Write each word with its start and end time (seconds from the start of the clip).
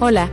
Hola. 0.00 0.30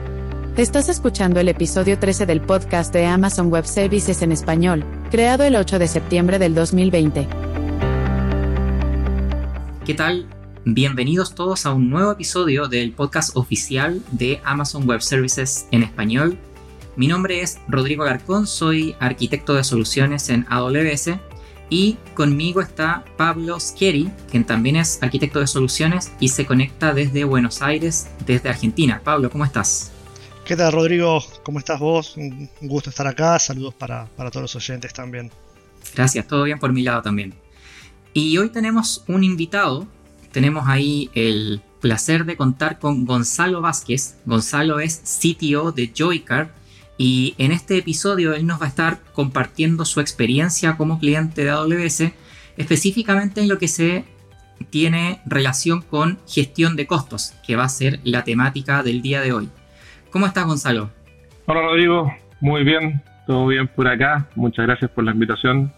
Estás 0.58 0.90
escuchando 0.90 1.40
el 1.40 1.50
episodio 1.50 1.98
13 1.98 2.28
del 2.28 2.40
podcast 2.40 2.94
de 2.94 3.08
Amazon 3.08 3.48
Web 3.48 3.66
Services 3.66 4.22
en 4.22 4.32
español, 4.32 4.86
creado 5.10 5.44
el 5.44 5.56
8 5.56 5.80
de 5.80 5.88
septiembre 5.88 6.38
del 6.38 6.54
2020. 6.54 7.28
¿Qué 9.84 9.94
tal? 9.96 10.28
Bienvenidos 10.66 11.34
todos 11.34 11.66
a 11.66 11.74
un 11.74 11.90
nuevo 11.90 12.12
episodio 12.12 12.68
del 12.68 12.92
podcast 12.92 13.36
oficial 13.36 14.04
de 14.12 14.40
Amazon 14.44 14.88
Web 14.88 15.02
Services 15.02 15.68
en 15.72 15.82
español. 15.82 16.38
Mi 16.96 17.08
nombre 17.08 17.42
es 17.42 17.58
Rodrigo 17.68 18.04
Garcón, 18.04 18.46
soy 18.46 18.96
arquitecto 19.00 19.56
de 19.56 19.64
soluciones 19.64 20.30
en 20.30 20.46
AWS 20.48 21.10
y 21.70 21.98
conmigo 22.14 22.62
está 22.62 23.04
Pablo 23.18 23.60
Schieri, 23.60 24.12
quien 24.30 24.46
también 24.46 24.76
es 24.76 25.02
arquitecto 25.02 25.40
de 25.40 25.48
soluciones 25.48 26.12
y 26.20 26.30
se 26.30 26.46
conecta 26.46 26.94
desde 26.94 27.24
Buenos 27.24 27.62
Aires, 27.62 28.08
desde 28.26 28.50
Argentina. 28.50 29.02
Pablo, 29.04 29.30
¿cómo 29.30 29.46
estás? 29.46 29.92
¿Qué 30.46 30.56
tal, 30.56 30.72
Rodrigo? 30.74 31.24
¿Cómo 31.44 31.58
estás 31.58 31.80
vos? 31.80 32.18
Un 32.18 32.50
gusto 32.62 32.92
estar 32.92 33.08
acá. 33.08 33.40
Saludos 33.40 33.74
para, 33.74 34.06
para 34.16 34.30
todos 34.30 34.44
los 34.44 34.56
oyentes 34.56 34.94
también. 34.94 35.32
Gracias, 35.96 36.28
todo 36.28 36.44
bien 36.44 36.60
por 36.60 36.72
mi 36.72 36.84
lado 36.84 37.02
también. 37.02 37.34
Y 38.14 38.38
hoy 38.38 38.50
tenemos 38.50 39.04
un 39.08 39.24
invitado. 39.24 39.88
Tenemos 40.32 40.68
ahí 40.68 41.10
el 41.16 41.62
placer 41.82 42.26
de 42.26 42.38
contar 42.38 42.78
con 42.78 43.06
Gonzalo 43.06 43.62
Vázquez. 43.62 44.18
Gonzalo 44.26 44.80
es 44.80 45.02
CTO 45.20 45.72
de 45.72 45.92
Joycard 45.98 46.50
y 46.98 47.36
en 47.38 47.52
este 47.52 47.78
episodio 47.78 48.34
él 48.34 48.46
nos 48.48 48.62
va 48.62 48.66
a 48.66 48.70
estar 48.70 49.00
compartiendo 49.14 49.86
su 49.86 50.00
experiencia 50.00 50.78
como 50.78 51.00
cliente 51.00 51.44
de 51.44 51.50
AWS, 51.50 52.12
específicamente 52.58 53.42
en 53.42 53.50
lo 53.50 53.58
que 53.58 53.68
se 53.68 54.06
tiene 54.70 55.20
relación 55.26 55.82
con 55.82 56.20
gestión 56.28 56.76
de 56.76 56.88
costos, 56.88 57.34
que 57.46 57.56
va 57.56 57.66
a 57.66 57.70
ser 57.70 58.00
la 58.04 58.24
temática 58.24 58.84
del 58.84 59.02
día 59.02 59.22
de 59.22 59.34
hoy. 59.34 59.50
¿Cómo 60.10 60.26
estás, 60.26 60.46
Gonzalo? 60.46 60.90
Hola, 61.46 61.62
Rodrigo. 61.62 62.12
Muy 62.40 62.64
bien, 62.64 63.02
todo 63.28 63.48
bien 63.48 63.68
por 63.68 63.88
acá. 63.88 64.28
Muchas 64.36 64.66
gracias 64.66 64.90
por 64.92 65.04
la 65.04 65.12
invitación. 65.12 65.72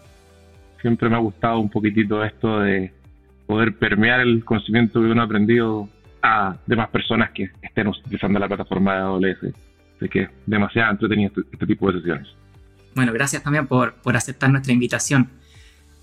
Siempre 0.80 1.08
me 1.08 1.16
ha 1.16 1.20
gustado 1.20 1.58
un 1.58 1.68
poquitito 1.68 2.22
esto 2.24 2.60
de 2.60 2.92
poder 3.46 3.76
permear 3.76 4.20
el 4.20 4.44
conocimiento 4.44 5.00
que 5.00 5.06
uno 5.06 5.22
ha 5.22 5.24
aprendido 5.24 5.88
a 6.22 6.56
demás 6.66 6.88
personas 6.90 7.30
que 7.30 7.50
estén 7.62 7.88
utilizando 7.88 8.38
la 8.38 8.46
plataforma 8.46 8.94
de 8.94 9.00
AWS. 9.00 9.67
Así 9.98 10.08
que 10.08 10.28
demasiado 10.46 10.92
entretenido 10.92 11.32
este, 11.36 11.42
este, 11.52 11.66
tipo 11.66 11.90
de 11.90 11.98
sesiones. 11.98 12.28
Bueno, 12.94 13.12
gracias 13.12 13.42
también 13.42 13.66
por, 13.66 13.94
por 13.94 14.16
aceptar 14.16 14.50
nuestra 14.50 14.72
invitación. 14.72 15.28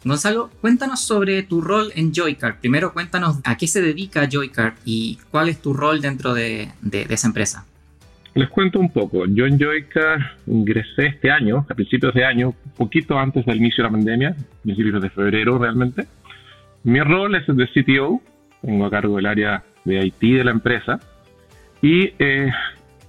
Gonzalo, 0.03 0.51
cuéntanos 0.61 0.99
sobre 1.01 1.41
tu 1.43 1.61
rol 1.61 1.91
en 1.95 2.13
Joycard. 2.13 2.59
Primero 2.59 2.93
cuéntanos 2.93 3.39
a 3.43 3.57
qué 3.57 3.67
se 3.67 3.81
dedica 3.81 4.29
Joycard 4.31 4.75
y 4.85 5.17
cuál 5.31 5.49
es 5.49 5.61
tu 5.61 5.73
rol 5.73 5.99
dentro 5.99 6.33
de, 6.33 6.69
de, 6.81 7.07
esa 7.09 7.27
empresa. 7.27 7.65
Les 8.35 8.49
cuento 8.49 8.79
un 8.79 8.91
poco. 8.91 9.25
Yo 9.25 9.45
en 9.45 9.57
Joycard 9.57 10.21
ingresé 10.45 11.07
este 11.07 11.31
año, 11.31 11.65
a 11.67 11.73
principios 11.73 12.13
de 12.13 12.23
año, 12.23 12.53
poquito 12.77 13.17
antes 13.17 13.45
del 13.45 13.57
inicio 13.57 13.83
de 13.83 13.89
la 13.89 13.97
pandemia, 13.97 14.35
principios 14.61 15.01
de 15.01 15.09
febrero 15.09 15.57
realmente. 15.57 16.05
Mi 16.83 16.99
rol 16.99 17.33
es 17.35 17.49
el 17.49 17.55
de 17.55 17.67
CTO, 17.67 18.21
tengo 18.61 18.85
a 18.85 18.91
cargo 18.91 19.15
del 19.15 19.25
área 19.25 19.63
de 19.85 20.05
IT 20.05 20.19
de 20.19 20.43
la 20.43 20.51
empresa 20.51 20.99
y 21.81 22.11
eh, 22.19 22.51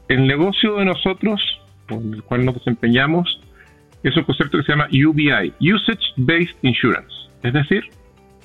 el 0.08 0.26
negocio 0.26 0.76
de 0.76 0.84
nosotros, 0.84 1.40
con 1.88 2.14
el 2.14 2.22
cual 2.22 2.44
nos 2.44 2.54
desempeñamos, 2.54 3.40
es 4.02 4.16
un 4.16 4.24
concepto 4.24 4.58
que 4.58 4.64
se 4.64 4.72
llama 4.72 4.88
UBI, 4.92 5.52
Usage 5.60 6.12
Based 6.16 6.56
Insurance. 6.62 7.12
Es 7.42 7.52
decir, 7.52 7.84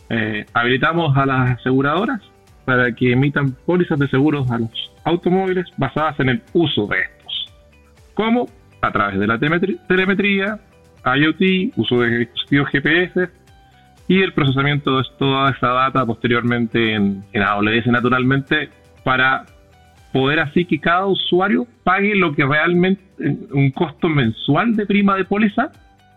eh, 0.09 0.45
habilitamos 0.53 1.15
a 1.15 1.25
las 1.25 1.59
aseguradoras 1.59 2.21
para 2.65 2.93
que 2.93 3.11
emitan 3.11 3.55
pólizas 3.65 3.99
de 3.99 4.07
seguros 4.07 4.49
a 4.51 4.59
los 4.59 4.91
automóviles 5.03 5.65
basadas 5.77 6.19
en 6.19 6.29
el 6.29 6.41
uso 6.53 6.87
de 6.87 6.99
estos. 6.99 7.53
¿Cómo? 8.13 8.47
A 8.81 8.91
través 8.91 9.19
de 9.19 9.27
la 9.27 9.39
telemetría, 9.39 10.59
IoT, 11.05 11.73
uso 11.75 12.01
de 12.01 12.19
dispositivos 12.19 12.69
GPS 12.69 13.29
y 14.07 14.21
el 14.21 14.33
procesamiento 14.33 14.97
de 14.97 15.03
toda 15.17 15.51
esa 15.51 15.67
data 15.67 16.05
posteriormente 16.05 16.93
en, 16.93 17.23
en 17.33 17.41
AWS 17.41 17.87
naturalmente 17.87 18.69
para 19.03 19.45
poder 20.11 20.39
así 20.39 20.65
que 20.65 20.79
cada 20.79 21.05
usuario 21.05 21.67
pague 21.83 22.15
lo 22.15 22.33
que 22.35 22.45
realmente, 22.45 23.01
un 23.51 23.71
costo 23.71 24.09
mensual 24.09 24.75
de 24.75 24.85
prima 24.85 25.15
de 25.15 25.25
póliza 25.25 25.71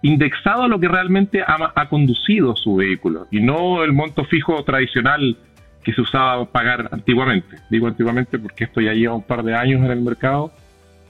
indexado 0.05 0.65
a 0.65 0.69
lo 0.69 0.79
que 0.79 0.87
realmente 0.87 1.43
ha, 1.43 1.89
conducido 1.89 2.55
su 2.57 2.77
vehículo 2.77 3.27
y 3.31 3.41
no 3.41 3.83
el 3.83 3.93
monto 3.95 4.25
fijo 4.27 4.63
tradicional 4.63 5.37
que 5.83 5.95
se 5.95 6.01
usaba 6.03 6.45
pagar 6.45 6.91
antiguamente. 6.93 7.57
Digo 7.71 7.87
antiguamente 7.87 8.39
porque 8.39 8.65
esto 8.65 8.83
ya 8.83 8.93
lleva 8.93 9.15
un 9.15 9.23
par 9.23 9.43
de 9.43 9.55
años 9.55 9.83
en 9.83 9.91
el 9.91 10.03
mercado. 10.03 10.53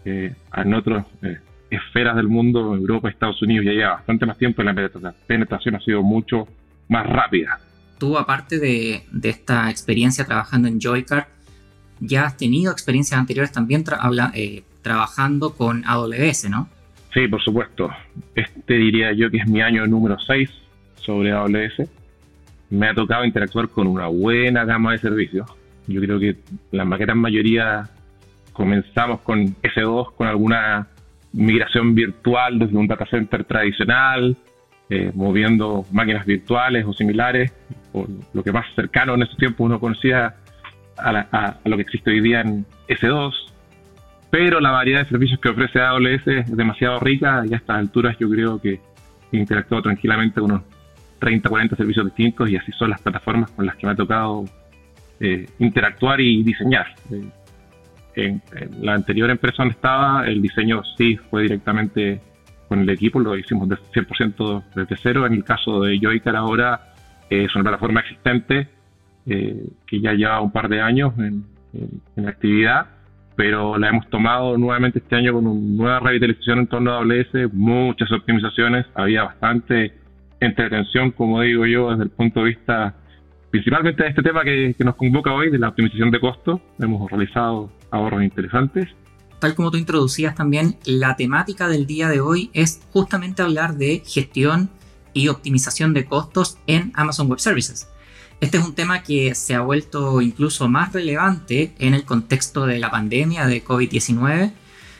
Eh, 0.04 0.32
en 0.56 0.74
otras 0.74 1.06
eh, 1.22 1.38
esferas 1.70 2.14
del 2.14 2.28
mundo, 2.28 2.74
Europa, 2.74 3.08
Estados 3.08 3.42
Unidos, 3.42 3.64
ya 3.64 3.72
lleva 3.72 3.94
bastante 3.94 4.26
más 4.26 4.38
tiempo 4.38 4.62
y 4.62 4.64
la 4.64 5.14
penetración 5.26 5.74
ha 5.74 5.80
sido 5.80 6.02
mucho 6.02 6.46
más 6.88 7.04
rápida. 7.04 7.58
Tú, 7.98 8.16
aparte 8.16 8.60
de, 8.60 9.04
de 9.10 9.28
esta 9.28 9.70
experiencia 9.70 10.24
trabajando 10.24 10.68
en 10.68 10.78
Joycard, 10.80 11.24
ya 12.06 12.26
has 12.26 12.36
tenido 12.36 12.72
experiencias 12.72 13.18
anteriores 13.18 13.52
también 13.52 13.84
eh, 14.34 14.62
trabajando 14.82 15.54
con 15.54 15.84
AWS, 15.86 16.50
¿no? 16.50 16.68
Sí, 17.12 17.28
por 17.28 17.42
supuesto. 17.42 17.90
Este 18.34 18.74
diría 18.74 19.12
yo 19.12 19.30
que 19.30 19.38
es 19.38 19.46
mi 19.46 19.60
año 19.60 19.86
número 19.86 20.18
6 20.18 20.50
sobre 20.96 21.32
AWS. 21.32 21.88
Me 22.70 22.88
ha 22.88 22.94
tocado 22.94 23.24
interactuar 23.24 23.68
con 23.68 23.86
una 23.86 24.06
buena 24.06 24.64
gama 24.64 24.92
de 24.92 24.98
servicios. 24.98 25.48
Yo 25.86 26.00
creo 26.00 26.18
que 26.18 26.36
la 26.72 26.84
gran 26.84 27.18
mayoría 27.18 27.88
comenzamos 28.52 29.20
con 29.20 29.54
S2, 29.62 30.14
con 30.14 30.26
alguna 30.26 30.88
migración 31.32 31.94
virtual 31.94 32.58
desde 32.58 32.76
un 32.76 32.86
data 32.86 33.06
center 33.06 33.44
tradicional, 33.44 34.36
eh, 34.88 35.10
moviendo 35.14 35.84
máquinas 35.92 36.24
virtuales 36.24 36.84
o 36.86 36.92
similares, 36.92 37.52
o 37.92 38.06
lo 38.32 38.42
que 38.42 38.52
más 38.52 38.66
cercano 38.74 39.14
en 39.14 39.22
ese 39.22 39.36
tiempo 39.36 39.64
uno 39.64 39.78
conocía 39.78 40.36
a, 40.96 41.56
lo 41.64 41.76
que 41.76 41.82
existe 41.82 42.10
hoy 42.10 42.20
día 42.20 42.40
en 42.40 42.64
S2, 42.88 43.32
pero 44.30 44.60
la 44.60 44.70
variedad 44.70 45.00
de 45.00 45.08
servicios 45.08 45.40
que 45.40 45.48
ofrece 45.48 45.80
AWS 45.80 46.26
es 46.26 46.56
demasiado 46.56 47.00
rica 47.00 47.44
y 47.48 47.54
a 47.54 47.56
estas 47.56 47.78
alturas 47.78 48.16
yo 48.18 48.28
creo 48.28 48.60
que 48.60 48.80
he 49.32 49.36
interactuado 49.36 49.82
tranquilamente 49.82 50.40
con 50.40 50.52
unos 50.52 50.62
30, 51.20 51.48
40 51.48 51.76
servicios 51.76 52.04
distintos 52.06 52.50
y 52.50 52.56
así 52.56 52.72
son 52.72 52.90
las 52.90 53.00
plataformas 53.00 53.50
con 53.52 53.66
las 53.66 53.76
que 53.76 53.86
me 53.86 53.92
ha 53.92 53.96
tocado 53.96 54.44
eh, 55.20 55.46
interactuar 55.58 56.20
y 56.20 56.42
diseñar. 56.42 56.86
Eh, 57.10 57.30
en, 58.16 58.42
la 58.80 58.94
anterior 58.94 59.30
empresa 59.30 59.62
donde 59.62 59.74
estaba, 59.74 60.26
el 60.26 60.42
diseño 60.42 60.82
sí 60.96 61.16
fue 61.30 61.42
directamente 61.42 62.20
con 62.68 62.80
el 62.80 62.90
equipo, 62.90 63.20
lo 63.20 63.36
hicimos 63.36 63.68
de 63.68 63.76
100% 63.76 64.64
desde 64.74 64.96
cero. 65.02 65.26
En 65.26 65.34
el 65.34 65.44
caso 65.44 65.82
de 65.82 65.98
Joycar 66.00 66.36
ahora 66.36 66.92
eh, 67.30 67.44
es 67.44 67.54
una 67.54 67.64
plataforma 67.64 68.00
existente 68.00 68.68
eh, 69.26 69.66
que 69.86 70.00
ya 70.00 70.12
lleva 70.12 70.40
un 70.40 70.52
par 70.52 70.68
de 70.68 70.80
años 70.80 71.12
en, 71.18 71.44
actividad, 72.26 72.86
pero 73.34 73.76
la 73.78 73.88
hemos 73.88 74.08
tomado 74.08 74.56
nuevamente 74.56 75.00
este 75.00 75.16
año 75.16 75.32
con 75.32 75.46
una 75.46 75.76
nueva 75.76 76.00
revitalización 76.00 76.60
en 76.60 76.66
torno 76.68 76.92
a 76.92 76.98
AWS, 76.98 77.52
muchas 77.52 78.12
optimizaciones, 78.12 78.86
había 78.94 79.24
bastante 79.24 79.92
entretención, 80.38 81.10
como 81.10 81.40
digo 81.40 81.66
yo, 81.66 81.90
desde 81.90 82.04
el 82.04 82.10
punto 82.10 82.40
de 82.40 82.50
vista 82.50 82.94
principalmente 83.50 84.02
de 84.04 84.08
este 84.08 84.22
tema 84.22 84.44
que, 84.44 84.74
que 84.76 84.84
nos 84.84 84.96
convoca 84.96 85.32
hoy, 85.32 85.50
de 85.50 85.58
la 85.58 85.68
optimización 85.68 86.10
de 86.10 86.20
costos. 86.20 86.60
Hemos 86.78 87.10
realizado 87.10 87.70
ahorros 87.90 88.22
interesantes. 88.22 88.88
Tal 89.38 89.54
como 89.54 89.70
tú 89.70 89.78
introducías 89.78 90.34
también, 90.34 90.76
la 90.86 91.16
temática 91.16 91.68
del 91.68 91.86
día 91.86 92.08
de 92.08 92.20
hoy 92.20 92.50
es 92.52 92.80
justamente 92.92 93.42
hablar 93.42 93.74
de 93.74 94.02
gestión 94.04 94.70
y 95.12 95.28
optimización 95.28 95.94
de 95.94 96.04
costos 96.04 96.58
en 96.66 96.92
Amazon 96.94 97.28
Web 97.28 97.40
Services. 97.40 97.88
Este 98.44 98.58
es 98.58 98.64
un 98.64 98.74
tema 98.74 99.02
que 99.02 99.34
se 99.34 99.54
ha 99.54 99.62
vuelto 99.62 100.20
incluso 100.20 100.68
más 100.68 100.92
relevante 100.92 101.72
en 101.78 101.94
el 101.94 102.04
contexto 102.04 102.66
de 102.66 102.78
la 102.78 102.90
pandemia 102.90 103.46
de 103.46 103.64
COVID-19, 103.64 104.52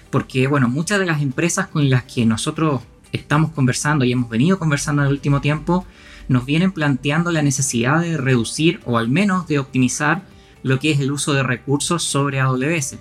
porque 0.09 0.47
bueno, 0.47 0.67
muchas 0.71 0.99
de 0.99 1.05
las 1.05 1.21
empresas 1.21 1.67
con 1.67 1.91
las 1.91 2.05
que 2.05 2.25
nosotros 2.25 2.81
estamos 3.13 3.51
conversando 3.51 4.07
y 4.07 4.13
hemos 4.13 4.31
venido 4.31 4.59
conversando 4.59 5.03
en 5.03 5.09
el 5.09 5.13
último 5.13 5.43
tiempo, 5.43 5.85
nos 6.27 6.47
vienen 6.47 6.73
planteando 6.73 7.33
la 7.33 7.43
necesidad 7.43 8.01
de 8.01 8.17
reducir 8.17 8.81
o 8.87 8.97
al 8.97 9.11
menos 9.11 9.47
de 9.47 9.59
optimizar 9.59 10.23
lo 10.63 10.79
que 10.79 10.93
es 10.93 11.01
el 11.01 11.13
uso 11.13 11.35
de 11.35 11.43
recursos 11.43 12.03
sobre 12.03 12.41
AWS. 12.41 12.97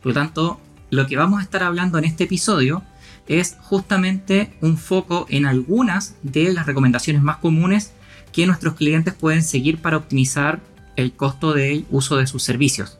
Por 0.00 0.06
lo 0.06 0.14
tanto, 0.14 0.60
lo 0.90 1.08
que 1.08 1.16
vamos 1.16 1.40
a 1.40 1.42
estar 1.42 1.64
hablando 1.64 1.98
en 1.98 2.04
este 2.04 2.24
episodio 2.24 2.84
es 3.26 3.56
justamente 3.62 4.56
un 4.60 4.78
foco 4.78 5.26
en 5.30 5.46
algunas 5.46 6.14
de 6.22 6.52
las 6.52 6.66
recomendaciones 6.66 7.22
más 7.22 7.38
comunes 7.38 7.92
que 8.32 8.46
nuestros 8.46 8.74
clientes 8.74 9.14
pueden 9.14 9.42
seguir 9.42 9.78
para 9.78 9.96
optimizar 9.96 10.60
el 10.96 11.12
costo 11.12 11.52
del 11.52 11.86
uso 11.90 12.16
de 12.16 12.26
sus 12.26 12.42
servicios. 12.42 12.98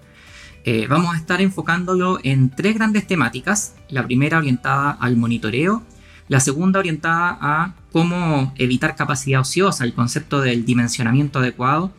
Eh, 0.64 0.86
vamos 0.88 1.14
a 1.14 1.18
estar 1.18 1.40
enfocándolo 1.40 2.18
en 2.22 2.50
tres 2.50 2.74
grandes 2.74 3.06
temáticas. 3.06 3.74
La 3.88 4.04
primera 4.04 4.38
orientada 4.38 4.90
al 4.90 5.16
monitoreo, 5.16 5.82
la 6.28 6.40
segunda 6.40 6.78
orientada 6.78 7.38
a 7.40 7.74
cómo 7.92 8.52
evitar 8.56 8.94
capacidad 8.94 9.40
ociosa, 9.40 9.84
el 9.84 9.94
concepto 9.94 10.40
del 10.40 10.64
dimensionamiento 10.64 11.38
adecuado. 11.38 11.92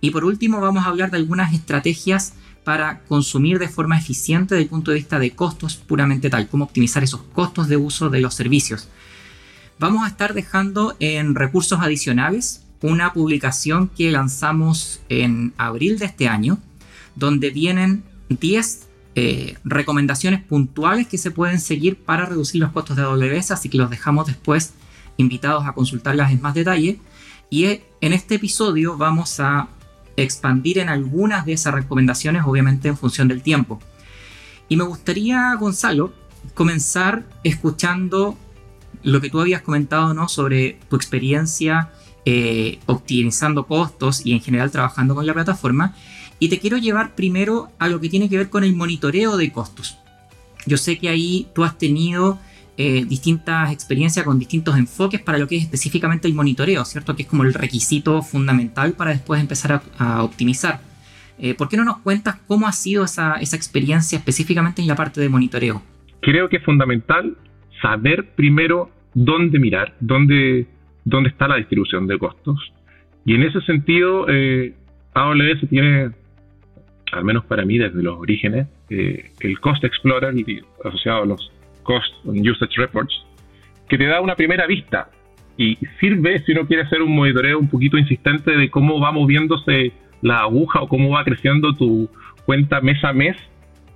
Y 0.00 0.10
por 0.10 0.24
último 0.24 0.60
vamos 0.60 0.84
a 0.84 0.88
hablar 0.88 1.10
de 1.10 1.16
algunas 1.16 1.52
estrategias 1.52 2.34
para 2.62 3.00
consumir 3.00 3.58
de 3.58 3.68
forma 3.68 3.98
eficiente 3.98 4.54
desde 4.54 4.64
el 4.64 4.70
punto 4.70 4.90
de 4.90 4.96
vista 4.96 5.18
de 5.18 5.32
costos 5.32 5.76
puramente 5.76 6.30
tal, 6.30 6.48
cómo 6.48 6.64
optimizar 6.64 7.04
esos 7.04 7.20
costos 7.34 7.68
de 7.68 7.76
uso 7.76 8.10
de 8.10 8.20
los 8.20 8.34
servicios. 8.34 8.88
Vamos 9.78 10.04
a 10.04 10.08
estar 10.08 10.34
dejando 10.34 10.96
en 11.00 11.34
recursos 11.34 11.80
adicionales 11.80 12.63
una 12.84 13.14
publicación 13.14 13.88
que 13.88 14.10
lanzamos 14.10 15.00
en 15.08 15.54
abril 15.56 15.98
de 15.98 16.04
este 16.04 16.28
año, 16.28 16.58
donde 17.16 17.48
vienen 17.48 18.04
10 18.28 18.88
eh, 19.14 19.56
recomendaciones 19.64 20.42
puntuales 20.42 21.06
que 21.06 21.16
se 21.16 21.30
pueden 21.30 21.60
seguir 21.60 21.96
para 21.96 22.26
reducir 22.26 22.60
los 22.60 22.72
costos 22.72 22.98
de 22.98 23.02
AWS, 23.02 23.52
así 23.52 23.70
que 23.70 23.78
los 23.78 23.88
dejamos 23.88 24.26
después 24.26 24.74
invitados 25.16 25.64
a 25.66 25.72
consultarlas 25.72 26.30
en 26.30 26.42
más 26.42 26.52
detalle. 26.52 27.00
Y 27.48 27.64
eh, 27.64 27.84
en 28.02 28.12
este 28.12 28.34
episodio 28.34 28.98
vamos 28.98 29.40
a 29.40 29.68
expandir 30.18 30.78
en 30.78 30.90
algunas 30.90 31.46
de 31.46 31.54
esas 31.54 31.72
recomendaciones, 31.72 32.42
obviamente 32.44 32.88
en 32.88 32.98
función 32.98 33.28
del 33.28 33.42
tiempo. 33.42 33.80
Y 34.68 34.76
me 34.76 34.84
gustaría, 34.84 35.54
Gonzalo, 35.54 36.12
comenzar 36.52 37.24
escuchando 37.44 38.36
lo 39.02 39.22
que 39.22 39.30
tú 39.30 39.40
habías 39.40 39.62
comentado 39.62 40.12
¿no? 40.12 40.28
sobre 40.28 40.78
tu 40.90 40.96
experiencia 40.96 41.90
eh, 42.26 42.78
optimizando 42.86 43.66
costos 43.66 44.24
y 44.24 44.32
en 44.32 44.40
general 44.40 44.70
trabajando 44.70 45.14
con 45.14 45.26
la 45.26 45.34
plataforma. 45.34 45.94
Y 46.38 46.48
te 46.48 46.58
quiero 46.58 46.78
llevar 46.78 47.14
primero 47.14 47.70
a 47.78 47.88
lo 47.88 48.00
que 48.00 48.08
tiene 48.08 48.28
que 48.28 48.36
ver 48.36 48.50
con 48.50 48.64
el 48.64 48.74
monitoreo 48.74 49.36
de 49.36 49.52
costos. 49.52 49.98
Yo 50.66 50.76
sé 50.76 50.98
que 50.98 51.08
ahí 51.08 51.46
tú 51.54 51.64
has 51.64 51.78
tenido 51.78 52.38
eh, 52.76 53.04
distintas 53.04 53.70
experiencias 53.72 54.24
con 54.24 54.38
distintos 54.38 54.76
enfoques 54.76 55.20
para 55.20 55.38
lo 55.38 55.46
que 55.46 55.56
es 55.56 55.62
específicamente 55.62 56.26
el 56.26 56.34
monitoreo, 56.34 56.84
¿cierto? 56.84 57.14
Que 57.14 57.22
es 57.22 57.28
como 57.28 57.44
el 57.44 57.54
requisito 57.54 58.20
fundamental 58.22 58.94
para 58.94 59.12
después 59.12 59.40
empezar 59.40 59.82
a, 59.98 60.22
optimizar. 60.24 60.80
Eh, 61.38 61.54
¿Por 61.54 61.68
qué 61.68 61.76
no 61.76 61.84
nos 61.84 61.98
cuentas 61.98 62.36
cómo 62.46 62.66
ha 62.66 62.72
sido 62.72 63.04
esa, 63.04 63.34
esa 63.36 63.56
experiencia 63.56 64.18
específicamente 64.18 64.82
en 64.82 64.88
la 64.88 64.96
parte 64.96 65.20
de 65.20 65.28
monitoreo? 65.28 65.82
Creo 66.20 66.48
que 66.48 66.56
es 66.56 66.64
fundamental 66.64 67.36
saber 67.80 68.34
primero 68.34 68.90
dónde 69.14 69.58
mirar, 69.58 69.94
dónde, 70.00 70.66
dónde 71.04 71.30
está 71.30 71.48
la 71.48 71.56
distribución 71.56 72.06
de 72.06 72.18
costos. 72.18 72.72
Y 73.24 73.34
en 73.34 73.42
ese 73.42 73.60
sentido, 73.62 74.26
eh, 74.28 74.74
AWS 75.14 75.68
tiene, 75.68 76.10
al 77.12 77.24
menos 77.24 77.44
para 77.46 77.64
mí 77.64 77.78
desde 77.78 78.02
los 78.02 78.18
orígenes, 78.18 78.68
eh, 78.90 79.30
el 79.40 79.60
Cost 79.60 79.84
Explorer 79.84 80.34
asociado 80.84 81.22
a 81.22 81.26
los 81.26 81.52
Cost 81.82 82.12
Usage 82.24 82.74
Reports, 82.76 83.14
que 83.88 83.98
te 83.98 84.06
da 84.06 84.20
una 84.20 84.34
primera 84.34 84.66
vista 84.66 85.08
y 85.56 85.76
sirve 86.00 86.42
si 86.44 86.52
uno 86.52 86.66
quiere 86.66 86.82
hacer 86.82 87.00
un 87.02 87.14
monitoreo 87.14 87.58
un 87.58 87.68
poquito 87.68 87.96
insistente 87.96 88.56
de 88.56 88.70
cómo 88.70 88.98
va 89.00 89.12
moviéndose 89.12 89.92
la 90.20 90.40
aguja 90.40 90.80
o 90.82 90.88
cómo 90.88 91.10
va 91.10 91.24
creciendo 91.24 91.74
tu 91.74 92.08
cuenta 92.44 92.80
mes 92.80 93.02
a 93.04 93.12
mes, 93.12 93.36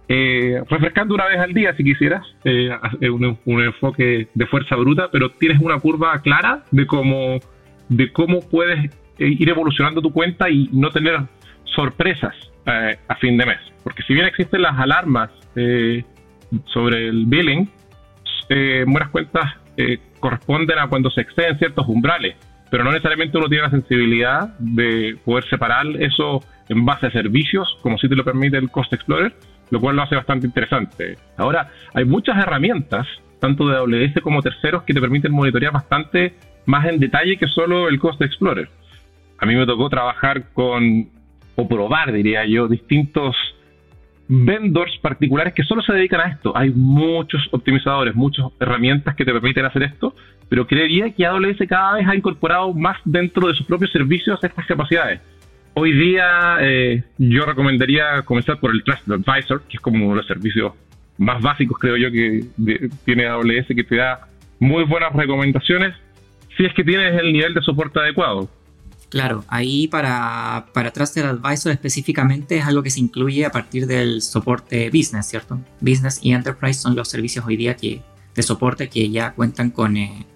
eh, 0.09 0.63
refrescando 0.69 1.15
una 1.15 1.27
vez 1.27 1.39
al 1.39 1.53
día 1.53 1.75
si 1.77 1.85
quisieras, 1.85 2.25
eh, 2.45 2.71
un, 3.11 3.63
enfoque 3.63 4.29
de 4.33 4.47
fuerza 4.47 4.77
bruta, 4.77 5.09
pero 5.13 5.31
tienes 5.31 5.61
una 5.61 5.79
curva 5.79 6.21
clara 6.23 6.65
de 6.71 6.87
cómo, 6.87 7.39
de 7.89 8.13
cómo 8.13 8.41
puedes 8.41 8.91
eh, 9.19 9.29
ir 9.29 9.49
evolucionando 9.49 10.01
tu 10.01 10.13
cuenta 10.13 10.49
y 10.51 10.69
no 10.73 10.91
tener 10.91 11.21
sorpresas 11.65 12.35
a 13.09 13.15
fin 13.15 13.39
de 13.39 13.47
mes. 13.47 13.59
Porque 13.83 14.03
si 14.03 14.13
bien 14.13 14.27
existen 14.27 14.61
las 14.61 14.79
alarmas 14.79 15.31
sobre 16.67 17.09
el 17.09 17.25
billing, 17.25 17.67
eh, 18.49 18.85
buenas 18.87 19.11
cuentas 19.11 19.45
eh, 19.77 19.99
corresponden 20.21 20.79
a 20.79 20.89
cuando 20.89 21.11
se 21.11 21.21
exceden 21.21 21.59
ciertos 21.59 21.87
umbrales, 21.87 22.37
pero 22.71 22.83
no 22.83 22.91
necesariamente 22.91 23.37
uno 23.37 23.49
tiene 23.49 23.65
la 23.65 23.71
sensibilidad 23.71 24.59
de 24.59 25.19
poder 25.25 25.45
separar 25.49 25.87
eso 25.99 26.43
en 26.69 26.85
base 26.85 27.07
a 27.07 27.11
servicios, 27.11 27.77
como 27.83 27.99
si 27.99 28.09
te 28.09 28.17
lo 28.17 28.25
permite 28.25 28.57
el 28.57 28.71
Cost 28.71 28.93
Explorer, 28.93 29.35
lo 29.71 29.81
cual 29.81 29.97
lo 29.97 30.03
hace 30.03 30.15
bastante 30.15 30.47
interesante. 30.47 31.17
Ahora, 31.37 31.71
hay 31.95 32.05
muchas 32.05 32.37
herramientas, 32.39 33.07
tanto 33.41 33.69
de 33.69 33.77
AWS 33.77 34.23
como 34.23 34.43
terceros, 34.43 34.83
que 34.83 34.95
te 34.95 35.01
permiten 35.01 35.33
monitorear 35.33 35.73
bastante 35.73 36.35
más 36.67 36.87
en 36.87 36.99
detalle 36.99 37.37
que 37.39 37.47
solo 37.47 37.89
el 37.89 37.99
Cost 37.99 38.21
Explorer. 38.23 38.69
A 39.39 39.47
mí 39.47 39.55
me 39.55 39.67
tocó 39.67 39.89
trabajar 39.89 40.53
con, 40.53 41.09
o 41.57 41.69
probar, 41.69 42.13
diría 42.13 42.45
yo, 42.45 42.69
distintos 42.69 43.37
vendors 44.29 44.99
particulares 44.99 45.55
que 45.55 45.63
solo 45.63 45.81
se 45.83 45.93
dedican 45.93 46.21
a 46.21 46.25
esto. 46.33 46.55
Hay 46.57 46.71
muchos 46.71 47.49
optimizadores, 47.53 48.15
muchas 48.15 48.47
herramientas 48.61 49.17
que 49.17 49.25
te 49.25 49.33
permiten 49.33 49.65
hacer 49.65 49.85
esto, 49.85 50.15
pero 50.49 50.67
creería 50.67 51.11
que 51.11 51.25
AWS 51.25 51.67
cada 51.69 51.95
vez 51.95 52.07
ha 52.07 52.15
incorporado 52.15 52.75
más 52.75 52.99
dentro 53.05 53.49
de 53.49 53.55
sus 53.55 53.67
propios 53.67 53.91
servicios 53.91 54.39
estas 54.43 54.67
capacidades. 54.67 55.21
Hoy 55.81 55.93
día 55.93 56.57
eh, 56.61 57.05
yo 57.19 57.45
recomendaría 57.45 58.23
comenzar 58.23 58.59
por 58.59 58.73
el 58.73 58.83
Trusted 58.83 59.13
Advisor, 59.13 59.63
que 59.63 59.77
es 59.77 59.81
como 59.81 60.07
uno 60.07 60.15
de 60.15 60.17
los 60.17 60.27
servicios 60.27 60.73
más 61.19 61.41
básicos, 61.41 61.79
creo 61.79 61.97
yo, 61.97 62.11
que 62.11 62.91
tiene 63.05 63.29
AWS, 63.29 63.69
que 63.69 63.85
te 63.85 63.95
da 63.95 64.27
muy 64.59 64.83
buenas 64.83 65.13
recomendaciones 65.13 65.95
si 66.57 66.65
es 66.65 66.75
que 66.75 66.83
tienes 66.83 67.23
el 67.23 67.33
nivel 67.33 67.55
de 67.55 67.63
soporte 67.63 68.01
adecuado. 68.01 68.51
Claro, 69.09 69.45
ahí 69.47 69.87
para, 69.87 70.67
para 70.75 70.91
Trusted 70.91 71.25
Advisor 71.25 71.71
específicamente 71.71 72.57
es 72.57 72.67
algo 72.67 72.83
que 72.83 72.91
se 72.91 72.99
incluye 72.99 73.47
a 73.47 73.51
partir 73.51 73.87
del 73.87 74.21
soporte 74.21 74.91
business, 74.91 75.29
¿cierto? 75.29 75.61
Business 75.81 76.19
y 76.25 76.33
Enterprise 76.33 76.81
son 76.81 76.97
los 76.97 77.09
servicios 77.09 77.47
hoy 77.47 77.57
día 77.57 77.77
que, 77.77 78.03
de 78.35 78.43
soporte 78.43 78.89
que 78.89 79.09
ya 79.11 79.33
cuentan 79.33 79.71
con, 79.71 79.97
eh, 79.97 80.27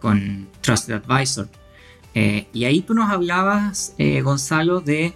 con 0.00 0.48
Trusted 0.62 0.94
Advisor. 0.94 1.46
Eh, 2.14 2.46
y 2.52 2.64
ahí 2.64 2.82
tú 2.82 2.94
nos 2.94 3.10
hablabas, 3.10 3.94
eh, 3.98 4.20
Gonzalo, 4.22 4.80
de, 4.80 5.14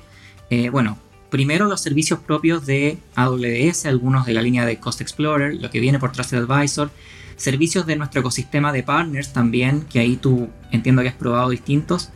bueno, 0.70 0.98
primero 1.30 1.66
los 1.66 1.80
servicios 1.80 2.20
propios 2.20 2.64
de 2.64 2.98
AWS, 3.16 3.86
algunos 3.86 4.24
de 4.24 4.34
la 4.34 4.42
línea 4.42 4.64
de 4.64 4.78
Cost 4.78 5.00
Explorer, 5.00 5.56
lo 5.60 5.70
que 5.70 5.80
viene 5.80 5.98
por 5.98 6.12
Trusted 6.12 6.48
Advisor, 6.48 6.90
servicios 7.36 7.86
de 7.86 7.96
nuestro 7.96 8.20
ecosistema 8.20 8.72
de 8.72 8.82
partners 8.82 9.32
también, 9.32 9.82
que 9.82 9.98
ahí 9.98 10.16
tú 10.16 10.48
entiendo 10.70 11.02
que 11.02 11.08
has 11.08 11.14
probado 11.14 11.50
distintos. 11.50 12.10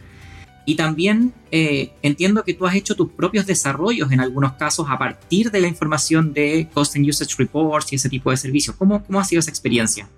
Y 0.64 0.76
también 0.76 1.32
eh, 1.50 1.92
entiendo 2.02 2.44
que 2.44 2.52
tú 2.52 2.66
has 2.66 2.74
hecho 2.74 2.94
tus 2.94 3.10
propios 3.10 3.46
desarrollos 3.46 4.12
en 4.12 4.20
algunos 4.20 4.52
casos 4.52 4.86
a 4.90 4.98
partir 4.98 5.50
de 5.50 5.62
la 5.62 5.66
información 5.66 6.34
de 6.34 6.68
Cost 6.74 6.94
and 6.94 7.08
Usage 7.08 7.36
Reports 7.38 7.92
y 7.92 7.96
ese 7.96 8.10
tipo 8.10 8.30
de 8.30 8.36
servicios. 8.36 8.76
¿Cómo, 8.76 9.02
cómo 9.02 9.18
ha 9.18 9.24
sido 9.24 9.40
esa 9.40 9.50
experiencia? 9.50 10.08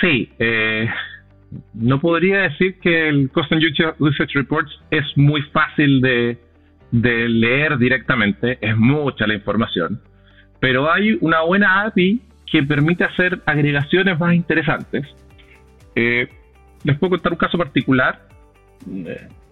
Sí, 0.00 0.30
eh, 0.38 0.88
no 1.74 2.00
podría 2.00 2.42
decir 2.42 2.78
que 2.80 3.08
el 3.08 3.30
Cost 3.30 3.52
and 3.52 3.62
Usage 3.98 4.32
Reports 4.34 4.70
es 4.90 5.04
muy 5.16 5.42
fácil 5.42 6.00
de, 6.00 6.38
de 6.90 7.28
leer 7.28 7.78
directamente, 7.78 8.58
es 8.60 8.76
mucha 8.76 9.26
la 9.26 9.34
información, 9.34 10.00
pero 10.60 10.92
hay 10.92 11.16
una 11.20 11.40
buena 11.42 11.82
API 11.82 12.20
que 12.50 12.62
permite 12.62 13.04
hacer 13.04 13.40
agregaciones 13.46 14.18
más 14.18 14.34
interesantes. 14.34 15.06
Eh, 15.94 16.28
les 16.84 16.98
puedo 16.98 17.10
contar 17.10 17.32
un 17.32 17.38
caso 17.38 17.58
particular 17.58 18.28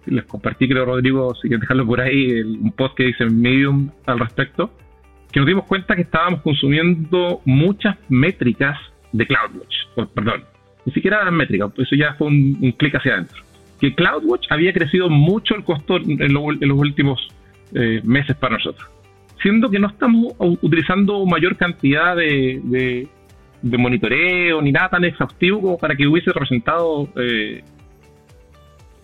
les 0.07 0.25
compartí, 0.25 0.67
creo, 0.67 0.85
Rodrigo, 0.85 1.33
si 1.35 1.41
quieren 1.41 1.61
dejarlo 1.61 1.85
por 1.85 2.01
ahí, 2.01 2.41
un 2.41 2.71
post 2.71 2.95
que 2.95 3.03
dice 3.03 3.25
Medium 3.25 3.91
al 4.05 4.19
respecto, 4.19 4.71
que 5.31 5.39
nos 5.39 5.47
dimos 5.47 5.65
cuenta 5.65 5.95
que 5.95 6.03
estábamos 6.03 6.41
consumiendo 6.41 7.41
muchas 7.45 7.97
métricas 8.09 8.77
de 9.11 9.27
CloudWatch, 9.27 10.07
perdón, 10.13 10.43
ni 10.87 10.93
siquiera 10.93 11.25
las 11.25 11.33
métricas, 11.33 11.69
eso 11.77 11.95
ya 11.97 12.13
fue 12.13 12.27
un, 12.27 12.73
clic 12.77 12.95
hacia 12.95 13.15
adentro. 13.15 13.43
Que 13.81 13.93
CloudWatch 13.93 14.47
había 14.49 14.71
crecido 14.71 15.09
mucho 15.09 15.53
el 15.53 15.65
costo 15.65 15.97
en, 15.97 16.33
los 16.33 16.79
últimos 16.79 17.27
eh, 17.75 17.99
meses 18.05 18.37
para 18.37 18.53
nosotros, 18.53 18.89
siendo 19.41 19.69
que 19.69 19.79
no 19.79 19.87
estamos 19.87 20.33
utilizando 20.39 21.25
mayor 21.25 21.57
cantidad 21.57 22.15
de, 22.15 23.05
monitoreo 23.63 24.61
ni 24.61 24.71
nada 24.71 24.87
tan 24.87 25.03
exhaustivo 25.03 25.59
como 25.59 25.77
para 25.77 25.93
que 25.93 26.07
hubiese 26.07 26.31
representado 26.31 27.09
eh, 27.17 27.61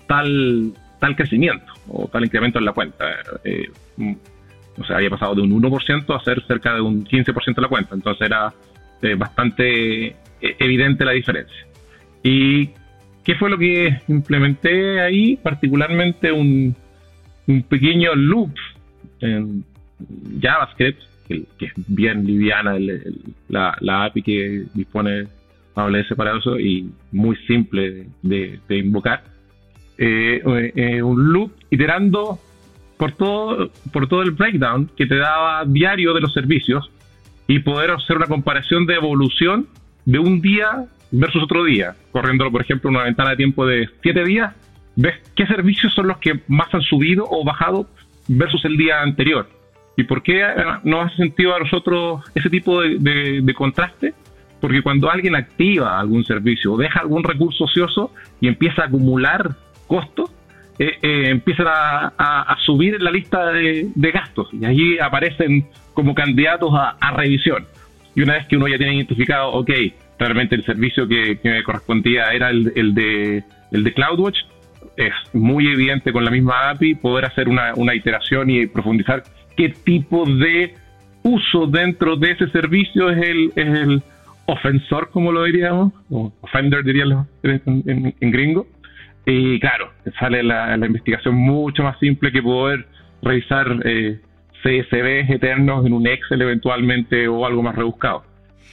tal 0.08 0.72
tal 1.02 1.18
crecimiento 1.18 1.74
o 1.90 2.08
tal 2.08 2.24
incremento 2.24 2.60
en 2.60 2.66
la 2.66 2.72
cuenta. 2.72 3.06
Eh, 3.44 3.68
mm, 3.98 4.14
o 4.80 4.86
sea, 4.86 4.96
había 4.96 5.10
pasado 5.10 5.36
de 5.36 5.42
un 5.42 5.62
1% 5.62 6.16
a 6.16 6.24
ser 6.24 6.42
cerca 6.48 6.76
de 6.76 6.80
un 6.82 7.04
15% 7.04 7.56
de 7.56 7.62
la 7.62 7.68
cuenta. 7.68 7.94
Entonces 7.94 8.26
era 8.26 8.54
bastante 9.18 10.16
evidente 10.40 11.04
la 11.04 11.12
diferencia. 11.12 11.73
¿Y 12.24 12.70
qué 13.24 13.36
fue 13.36 13.50
lo 13.50 13.58
que 13.58 14.00
implementé 14.08 15.02
ahí? 15.02 15.38
Particularmente 15.38 16.32
un, 16.32 16.76
un 17.48 17.64
pequeño 17.64 18.16
loop 18.16 18.52
en 19.20 19.64
JavaScript, 20.42 21.02
que, 21.28 21.46
es 21.60 21.74
bien 21.88 22.26
liviana 22.26 22.78
la, 23.50 23.78
la, 23.80 24.06
API 24.06 24.22
que 24.22 24.66
dispone 24.74 25.28
AWS 25.76 26.16
para 26.16 26.38
eso 26.38 26.60
y 26.60 26.90
muy 27.12 27.36
simple 27.48 28.08
de 28.22 28.60
invocar 28.70 29.24
eh, 29.98 30.42
eh, 30.76 31.04
un 31.04 31.32
loop 31.32 31.52
iterando 31.70 32.40
por 32.98 33.12
todo, 33.12 33.70
por 33.92 34.08
todo 34.08 34.24
el 34.24 34.32
breakdown 34.32 34.90
que 34.98 35.06
te 35.06 35.16
daba 35.16 35.64
diario 35.66 36.14
de 36.14 36.22
los 36.22 36.34
servicios 36.34 36.90
y 37.48 37.60
poder 37.60 37.92
hacer 37.92 38.18
una 38.18 38.26
comparación 38.26 38.88
de 38.88 38.96
evolución 38.96 39.68
de 40.06 40.18
un 40.18 40.42
día 40.42 40.86
versus 41.14 41.44
otro 41.44 41.64
día, 41.64 41.96
corriendo 42.12 42.52
por 42.52 42.62
ejemplo 42.62 42.90
una 42.90 43.04
ventana 43.04 43.32
de 43.32 43.38
tiempo 43.38 43.66
de 43.66 43.88
7 44.02 44.24
días, 44.26 44.54
ves 44.96 45.14
qué 45.36 45.46
servicios 45.46 45.94
son 45.94 46.08
los 46.08 46.18
que 46.18 46.40
más 46.48 46.74
han 46.74 46.82
subido 46.82 47.26
o 47.30 47.44
bajado 47.46 47.88
versus 48.28 48.66
el 48.66 48.76
día 48.78 49.02
anterior. 49.02 49.48
¿Y 49.96 50.04
por 50.04 50.24
qué 50.24 50.42
eh, 50.42 50.56
nos 50.84 51.06
hace 51.06 51.18
sentido 51.18 51.56
a 51.56 51.60
nosotros 51.60 52.24
ese 52.34 52.50
tipo 52.50 52.82
de, 52.82 53.54
contraste? 53.56 54.14
Porque 54.60 54.82
cuando 54.82 55.10
alguien 55.10 55.36
activa 55.36 56.00
algún 56.00 56.24
servicio 56.24 56.74
o 56.74 56.78
deja 56.78 57.02
algún 57.02 57.24
recurso 57.24 57.66
ocioso 57.66 58.12
y 58.42 58.48
empieza 58.48 58.84
a 58.84 58.86
acumular 58.86 59.52
costos, 59.88 60.32
eh, 60.80 60.98
eh, 61.04 61.26
empiezan 61.30 61.68
a, 61.68 62.58
subir 62.66 62.96
en 62.96 63.04
la 63.04 63.12
lista 63.12 63.52
de, 63.52 63.92
gastos 63.96 64.50
y 64.54 64.66
allí 64.66 64.98
aparecen 64.98 65.68
como 65.94 66.16
candidatos 66.16 66.72
a, 66.74 67.12
revisión. 67.12 67.68
Y 68.16 68.22
una 68.22 68.34
vez 68.34 68.48
que 68.48 68.58
uno 68.58 68.68
ya 68.68 68.78
tiene 68.78 68.96
identificado, 68.96 69.52
ok, 69.52 69.70
realmente 70.20 70.56
el 70.56 70.66
servicio 70.66 71.08
que, 71.08 71.40
me 71.44 71.64
correspondía 71.64 72.32
era 72.34 72.50
el, 72.50 72.72
el, 72.76 72.94
de, 72.94 73.44
el 73.72 73.84
de 73.84 73.94
CloudWatch, 73.94 74.38
es 74.98 75.14
muy 75.34 75.68
evidente 75.68 76.12
con 76.12 76.24
la 76.24 76.32
misma 76.32 76.70
API 76.70 76.96
poder 76.96 77.26
hacer 77.26 77.50
una, 77.50 77.74
una 77.76 77.96
iteración 77.96 78.50
y 78.50 78.68
profundizar 78.68 79.24
qué 79.56 79.70
tipo 79.70 80.26
de 80.26 80.76
uso 81.24 81.68
dentro 81.68 82.16
de 82.16 82.32
ese 82.32 82.48
servicio 82.50 83.10
es 83.10 83.18
el, 83.18 83.54
es 83.56 83.68
el 83.68 84.04
ofensor, 84.46 85.10
como 85.10 85.32
lo 85.32 85.44
diríamos, 85.44 85.94
o 86.10 86.32
offender 86.42 86.84
dirían 86.84 87.28
en, 87.44 88.14
en, 88.20 88.32
gringo. 88.32 88.68
Y 89.26 89.60
claro, 89.60 89.92
sale 90.20 90.44
la, 90.44 90.76
investigación 90.76 91.36
mucho 91.36 91.84
más 91.84 91.98
simple 92.00 92.32
que 92.32 92.42
poder 92.42 92.86
revisar 93.22 93.80
eh, 93.86 94.20
CSVs 94.64 95.30
eternos 95.30 95.86
en 95.86 95.94
un 95.94 96.08
Excel 96.08 96.42
eventualmente 96.42 97.28
o 97.28 97.46
algo 97.46 97.64
más 97.64 97.76
rebuscado. 97.76 98.24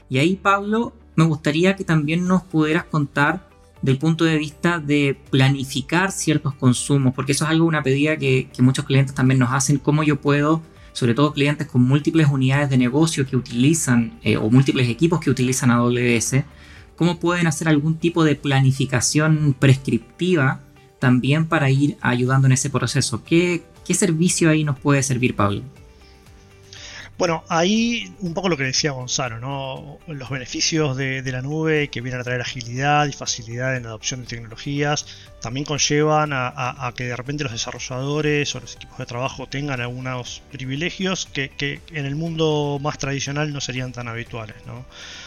Y 0.08 0.18
ahí, 0.18 0.34
Pablo, 0.34 0.92
me 1.16 1.24
gustaría 1.24 1.76
que 1.76 1.84
también 1.84 2.26
nos 2.26 2.42
pudieras 2.42 2.84
contar 2.84 3.48
del 3.82 3.98
punto 3.98 4.24
de 4.24 4.36
vista 4.38 4.78
de 4.78 5.18
planificar 5.30 6.12
ciertos 6.12 6.54
consumos, 6.54 7.14
porque 7.14 7.32
eso 7.32 7.44
es 7.44 7.50
algo, 7.50 7.66
una 7.66 7.82
pedida 7.82 8.16
que, 8.16 8.48
muchos 8.58 8.84
clientes 8.84 9.14
también 9.14 9.38
nos 9.38 9.52
hacen, 9.52 9.78
cómo 9.78 10.02
yo 10.02 10.20
puedo, 10.20 10.62
sobre 10.92 11.14
todo 11.14 11.32
clientes 11.32 11.66
con 11.66 11.82
múltiples 11.82 12.28
unidades 12.28 12.68
de 12.68 12.76
negocio 12.76 13.26
que 13.26 13.36
utilizan 13.36 14.18
eh, 14.22 14.36
o 14.36 14.50
múltiples 14.50 14.88
equipos 14.88 15.20
que 15.20 15.30
utilizan 15.30 15.70
AWS, 15.70 16.44
cómo 16.96 17.18
pueden 17.18 17.46
hacer 17.46 17.68
algún 17.68 17.96
tipo 17.96 18.24
de 18.24 18.36
planificación 18.36 19.54
prescriptiva 19.58 20.60
también 20.98 21.46
para 21.46 21.70
ir 21.70 21.96
ayudando 22.02 22.46
en 22.46 22.52
ese 22.52 22.68
proceso. 22.68 23.24
¿Qué, 23.24 23.62
qué 23.86 23.94
servicio 23.94 24.50
ahí 24.50 24.64
nos 24.64 24.78
puede 24.78 25.02
servir, 25.02 25.34
Pablo? 25.34 25.62
Bueno, 27.20 27.44
ahí 27.50 28.14
un 28.20 28.32
poco 28.32 28.48
lo 28.48 28.56
que 28.56 28.64
decía 28.64 28.92
Gonzalo, 28.92 29.40
¿no? 29.40 29.98
Los 30.06 30.30
beneficios 30.30 30.96
de, 30.96 31.22
la 31.30 31.42
nube 31.42 31.88
que 31.88 32.00
vienen 32.00 32.18
a 32.18 32.24
traer 32.24 32.40
agilidad 32.40 33.04
y 33.08 33.12
facilidad 33.12 33.76
en 33.76 33.82
la 33.82 33.90
adopción 33.90 34.22
de 34.22 34.26
tecnologías 34.26 35.04
también 35.42 35.66
conllevan 35.66 36.30
a, 36.32 36.90
que 36.96 37.04
de 37.04 37.14
repente 37.14 37.44
los 37.44 37.52
desarrolladores 37.52 38.54
o 38.54 38.60
los 38.60 38.74
equipos 38.74 38.96
de 38.96 39.04
trabajo 39.04 39.46
tengan 39.46 39.82
algunos 39.82 40.40
privilegios 40.50 41.26
que, 41.26 41.82
en 41.92 42.06
el 42.06 42.16
mundo 42.16 42.78
más 42.80 42.96
tradicional 42.96 43.52
no 43.52 43.60
serían 43.60 43.92
tan 43.92 44.08
habituales, 44.08 44.56
¿no? 44.66 44.86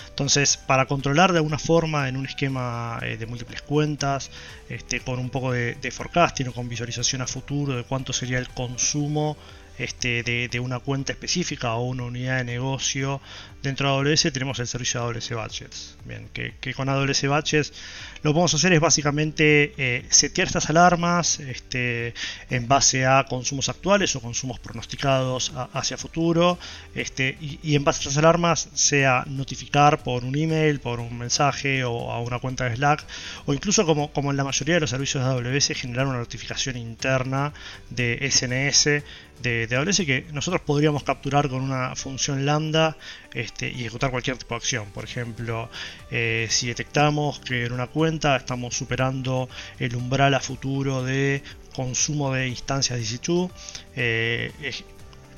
Entonces, 0.10 0.58
para 0.58 0.88
controlar 0.88 1.32
de 1.32 1.40
alguna 1.40 1.60
forma 1.60 2.10
en 2.10 2.18
un 2.18 2.26
esquema 2.26 3.00
eh, 3.04 3.18
de 3.18 3.28
múltiples 3.28 3.62
cuentas, 3.62 4.32
este, 4.68 5.00
con 5.00 5.20
un 5.20 5.30
poco 5.30 5.52
de, 5.52 5.76
de 5.76 5.92
forecasting 5.92 6.48
o 6.48 6.54
con 6.54 6.68
visualización 6.68 7.22
a 7.22 7.28
futuro 7.28 7.76
de 7.76 7.84
cuánto 7.84 8.14
sería 8.14 8.40
el 8.40 8.50
consumo 8.50 9.38
este, 9.78 10.24
de, 10.24 10.60
una 10.60 10.80
cuenta 10.80 11.14
específica 11.14 11.74
o 11.74 11.84
una 11.84 12.04
unidad 12.04 12.38
de 12.38 12.44
negocio 12.44 13.22
dentro 13.64 14.04
de 14.04 14.12
AWS 14.12 14.34
tenemos 14.34 14.60
el 14.60 14.68
servicio 14.68 15.00
de 15.00 15.08
AWS 15.08 15.30
Budgets. 15.30 15.98
Bien, 16.06 16.30
que, 16.34 16.74
con 16.74 16.90
AWS 16.90 17.28
Budgets 17.28 17.74
lo 18.22 18.30
que 18.30 18.34
podemos 18.34 18.54
hacer 18.54 18.74
es 18.74 18.80
básicamente 18.80 19.74
eh, 19.78 20.06
setear 20.10 20.48
estas 20.48 20.70
alarmas 20.70 21.40
este, 21.40 22.14
en 22.50 22.68
base 22.68 23.06
a 23.06 23.26
consumos 23.28 23.70
actuales 23.70 24.16
o 24.16 24.22
consumos 24.22 24.60
pronosticados 24.60 25.54
hacia 25.74 25.98
futuro. 25.98 26.60
Este, 26.94 27.38
y, 27.40 27.76
en 27.76 27.84
base 27.84 28.00
a 28.00 28.02
estas 28.02 28.18
alarmas, 28.18 28.70
sea 28.74 29.24
notificar 29.28 30.04
por 30.04 30.24
un 30.24 30.38
email, 30.38 30.80
por 30.80 31.00
un 31.00 31.18
mensaje 31.18 31.84
o 31.84 32.12
a 32.12 32.20
una 32.20 32.40
cuenta 32.40 32.70
de 32.70 32.76
Slack, 32.76 33.06
o 33.46 33.54
incluso 33.54 33.86
como, 33.86 34.12
como 34.12 34.32
en 34.32 34.38
la 34.38 34.44
mayoría 34.44 34.76
de 34.76 34.82
los 34.82 34.90
servicios 34.90 35.24
de 35.24 35.30
AWS, 35.30 35.68
generar 35.76 36.08
una 36.08 36.20
notificación 36.20 36.78
interna 36.78 37.54
de 37.90 38.30
SNS 38.30 39.04
de, 39.42 39.68
de 39.68 39.76
AWS 39.76 39.98
que 39.98 40.26
nosotros 40.32 40.62
podríamos 40.62 41.04
capturar 41.04 41.50
con 41.50 41.62
una 41.62 41.96
función 41.96 42.46
lambda 42.46 42.98
este, 43.34 43.70
y 43.70 43.82
ejecutar 43.82 44.12
cualquier 44.12 44.38
tipo 44.38 44.56
de 44.56 44.58
acción. 44.58 44.86
Por 44.94 45.04
ejemplo, 45.04 45.70
eh, 46.12 46.48
si 46.50 46.68
detectamos 46.68 47.40
que 47.40 47.66
en 47.66 47.74
una 47.74 47.88
cuenta 47.88 48.36
estamos 48.36 48.76
superando 48.76 49.50
el 49.80 49.96
umbral 49.96 50.34
a 50.34 50.40
futuro 50.40 51.04
de 51.04 51.44
consumo 51.76 52.34
de 52.34 52.48
instancias 52.48 53.00
EC2, 53.00 53.50
eh, 53.96 54.52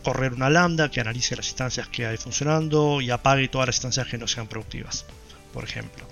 correr 0.04 0.34
una 0.34 0.50
lambda 0.50 0.92
que 0.92 1.02
analice 1.02 1.36
las 1.36 1.48
instancias 1.48 1.88
que 1.88 2.06
hay 2.06 2.18
funcionando 2.18 3.02
y 3.02 3.10
apague 3.10 3.48
todas 3.48 3.68
las 3.68 3.78
instancias 3.78 4.08
que 4.08 4.18
no 4.18 4.28
sean 4.28 4.48
productivas, 4.48 5.06
por 5.52 5.64
ejemplo. 5.64 6.06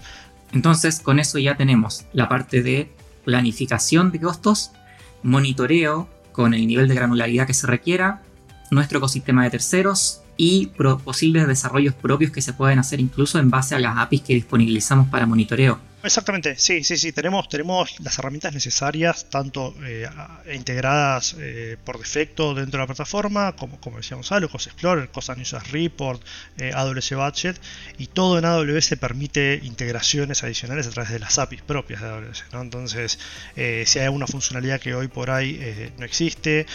Entonces, 0.51 0.99
con 0.99 1.19
eso 1.19 1.37
ya 1.39 1.55
tenemos 1.57 2.05
la 2.13 2.29
parte 2.29 2.63
de 2.63 2.91
planificación 3.23 4.11
de 4.11 4.19
costos, 4.19 4.71
monitoreo 5.21 6.09
con 6.33 6.53
el 6.53 6.67
nivel 6.67 6.89
de 6.89 6.95
granularidad 6.95 7.47
que 7.47 7.53
se 7.53 7.67
requiera, 7.67 8.21
nuestro 8.71 8.97
ecosistema 8.97 9.43
de 9.45 9.51
terceros 9.51 10.21
y 10.35 10.71
posibles 11.05 11.47
desarrollos 11.47 11.93
propios 11.93 12.31
que 12.31 12.41
se 12.41 12.51
pueden 12.51 12.79
hacer 12.79 12.99
incluso 12.99 13.39
en 13.39 13.49
base 13.49 13.75
a 13.75 13.79
las 13.79 13.97
APIs 13.97 14.21
que 14.21 14.33
disponibilizamos 14.33 15.07
para 15.07 15.25
monitoreo. 15.25 15.79
Exactamente, 16.05 16.57
sí, 16.57 16.83
sí, 16.83 16.97
sí, 16.97 17.13
tenemos, 17.13 17.47
tenemos 17.47 17.97
las 18.01 18.19
herramientas 18.19 18.53
necesarias, 18.53 19.25
tanto 19.29 19.73
eh, 19.85 20.05
integradas 20.53 21.33
eh, 21.39 21.77
por 21.85 21.97
defecto 21.97 22.53
dentro 22.53 22.77
de 22.77 22.83
la 22.83 22.87
plataforma, 22.87 23.55
como, 23.55 23.79
como 23.79 23.97
decía 23.97 24.15
Gonzalo, 24.15 24.49
COS 24.49 24.67
Explorer, 24.67 25.09
COS 25.09 25.37
News 25.37 25.71
Report, 25.71 26.21
eh, 26.57 26.73
AWS 26.75 27.11
Budget, 27.15 27.61
y 27.97 28.07
todo 28.07 28.37
en 28.37 28.43
AWS 28.43 28.97
permite 28.99 29.61
integraciones 29.63 30.43
adicionales 30.43 30.87
a 30.87 30.89
través 30.89 31.09
de 31.09 31.19
las 31.19 31.39
APIs 31.39 31.61
propias 31.61 32.01
de 32.01 32.07
AWS. 32.09 32.43
Entonces, 32.51 33.17
si 33.55 33.99
hay 33.99 34.05
alguna 34.05 34.27
funcionalidad 34.27 34.81
que 34.81 34.95
hoy 34.95 35.07
por 35.07 35.31
ahí 35.31 35.91
no 35.97 36.05
existe, 36.05 36.65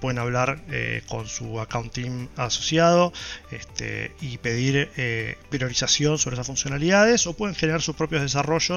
pueden 0.00 0.18
hablar 0.18 0.60
con 1.08 1.26
su 1.26 1.60
account 1.60 1.92
team 1.92 2.28
asociado 2.36 3.12
este, 3.50 4.12
y 4.20 4.38
pedir 4.38 4.90
priorización 5.50 6.18
sobre 6.18 6.34
esas 6.34 6.46
funcionalidades, 6.46 7.26
o 7.26 7.34
pueden 7.34 7.54
generar 7.54 7.82
sus 7.82 7.96
propios 7.96 8.22
desarrollos 8.22 8.75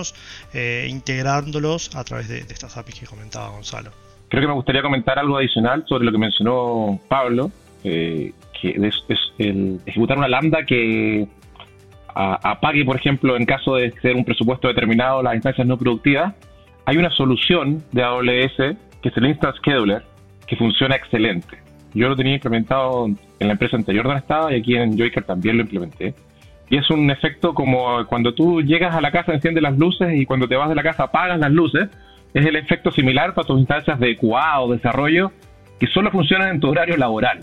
eh, 0.54 0.88
integrándolos 0.90 1.96
a 1.96 2.04
través 2.04 2.28
de, 2.28 2.40
estas 2.40 2.78
APIs 2.78 3.00
que 3.00 3.06
comentaba 3.06 3.50
Gonzalo. 3.50 3.92
Creo 4.30 4.42
que 4.42 4.48
me 4.48 4.54
gustaría 4.54 4.82
comentar 4.82 5.18
algo 5.18 5.38
adicional 5.38 5.84
sobre 5.88 6.06
lo 6.06 6.12
que 6.12 6.18
mencionó 6.18 7.00
Pablo, 7.08 7.52
eh, 7.84 8.34
que 8.60 8.70
es, 8.70 8.96
el 9.38 9.80
ejecutar 9.86 10.18
una 10.18 10.28
lambda 10.28 10.66
que 10.66 11.28
apague, 12.14 12.84
por 12.84 12.98
ejemplo, 12.98 13.38
en 13.38 13.46
caso 13.46 13.76
de 13.76 13.92
ser 14.02 14.16
un 14.16 14.26
presupuesto 14.26 14.68
determinado, 14.68 15.24
las 15.24 15.36
instancias 15.36 15.66
no 15.66 15.78
productivas. 15.78 16.34
Hay 16.86 16.98
una 16.98 17.12
solución 17.12 17.84
de 17.92 18.04
AWS 18.04 18.78
que 19.02 19.10
es 19.10 19.18
el 19.18 19.26
Instance 19.28 19.60
Scheduler, 19.60 20.04
que 20.46 20.56
funciona 20.56 20.96
excelente. 20.96 21.58
Yo 21.94 22.10
lo 22.10 22.16
tenía 22.16 22.36
implementado 22.36 23.08
en 23.08 23.48
la 23.48 23.54
empresa 23.54 23.78
anterior 23.78 24.06
donde 24.06 24.20
estaba 24.20 24.54
y 24.54 24.60
aquí 24.60 24.76
en 24.76 24.98
Joyker 24.98 25.24
también 25.24 25.58
lo 25.58 25.64
implementé. 25.64 26.14
Y 26.70 26.78
es 26.78 26.90
un 26.90 27.10
efecto 27.10 27.54
como 27.54 28.06
cuando 28.06 28.34
tú 28.34 28.62
llegas 28.62 28.96
a 28.96 29.02
la 29.02 29.12
casa, 29.12 29.34
enciendes 29.34 29.64
las 29.64 29.78
luces 29.78 30.14
y 30.14 30.26
cuando 30.26 30.48
te 30.48 30.56
vas 30.56 30.70
de 30.70 30.76
la 30.76 30.84
casa 30.84 31.04
apagas 31.04 31.40
las 31.40 31.52
luces. 31.52 31.90
Es 32.34 32.46
el 32.46 32.56
efecto 32.56 32.92
similar 32.92 33.34
para 33.34 33.48
tus 33.48 33.60
instancias 33.60 34.00
de 34.00 34.16
QA 34.16 34.62
o 34.62 34.72
desarrollo 34.72 35.32
que 35.80 35.88
solo 35.88 36.12
funcionan 36.12 36.50
en 36.50 36.60
tu 36.60 36.70
horario 36.70 36.96
laboral. 36.96 37.40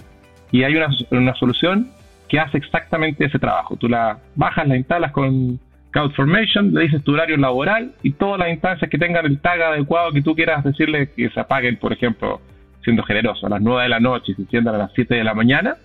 Y 0.52 0.62
hay 0.62 0.76
una, 0.76 0.88
una 1.10 1.34
solución 1.34 1.90
que 2.28 2.38
hace 2.38 2.58
exactamente 2.58 3.24
ese 3.24 3.38
trabajo. 3.38 3.76
Tú 3.76 3.88
la 3.88 4.18
bajas, 4.36 4.68
la 4.68 4.76
instalas 4.76 5.12
con 5.12 5.58
CloudFormation, 5.90 6.74
le 6.74 6.82
dices 6.82 7.02
tu 7.02 7.14
horario 7.14 7.36
laboral 7.36 7.92
y 8.02 8.12
todas 8.12 8.38
las 8.38 8.50
instancias 8.50 8.90
que 8.90 8.98
tengan 8.98 9.26
el 9.26 9.40
tag 9.40 9.60
adecuado 9.62 10.12
que 10.12 10.22
tú 10.22 10.34
quieras 10.34 10.62
decirle 10.62 11.10
que 11.16 11.30
se 11.30 11.40
apaguen, 11.40 11.78
por 11.78 11.92
ejemplo, 11.92 12.40
siendo 12.84 13.02
generoso, 13.02 13.46
a 13.46 13.50
las 13.50 13.62
9 13.62 13.84
de 13.84 13.88
la 13.88 14.00
noche 14.00 14.32
y 14.32 14.34
se 14.34 14.42
enciendan 14.42 14.74
a 14.74 14.78
las 14.78 14.92
7 14.94 15.14
de 15.14 15.24
la 15.24 15.34
mañana, 15.34 15.76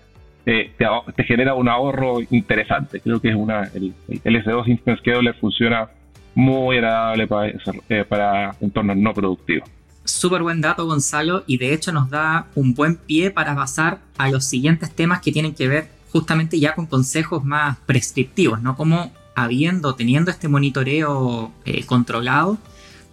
te, 0.44 1.24
genera 1.24 1.54
un 1.54 1.68
ahorro 1.68 2.20
interesante. 2.30 3.00
Creo 3.00 3.20
que 3.20 3.30
es 3.30 3.36
una 3.36 3.70
el, 3.74 3.94
S2 4.08 4.68
Instance 4.68 5.00
Scheduler 5.00 5.34
funciona 5.34 5.88
muy 6.34 6.76
agradable 6.76 7.26
para, 7.26 7.52
eh, 7.88 8.04
para 8.08 8.54
entornos 8.60 8.96
no 8.96 9.12
productivos. 9.12 9.68
Súper 10.04 10.42
buen 10.42 10.60
dato, 10.60 10.84
Gonzalo, 10.84 11.44
y 11.46 11.58
de 11.58 11.72
hecho 11.72 11.92
nos 11.92 12.10
da 12.10 12.46
un 12.56 12.74
buen 12.74 12.96
pie 12.96 13.30
para 13.30 13.54
pasar 13.54 13.98
a 14.18 14.30
los 14.30 14.44
siguientes 14.44 14.92
temas 14.92 15.20
que 15.20 15.30
tienen 15.30 15.54
que 15.54 15.68
ver 15.68 15.88
justamente 16.10 16.58
ya 16.58 16.74
con 16.74 16.86
consejos 16.86 17.44
más 17.44 17.78
prescriptivos, 17.86 18.60
¿no? 18.60 18.76
Como 18.76 19.12
habiendo, 19.34 19.94
teniendo 19.94 20.30
este 20.30 20.48
monitoreo 20.48 21.52
eh, 21.64 21.86
controlado, 21.86 22.58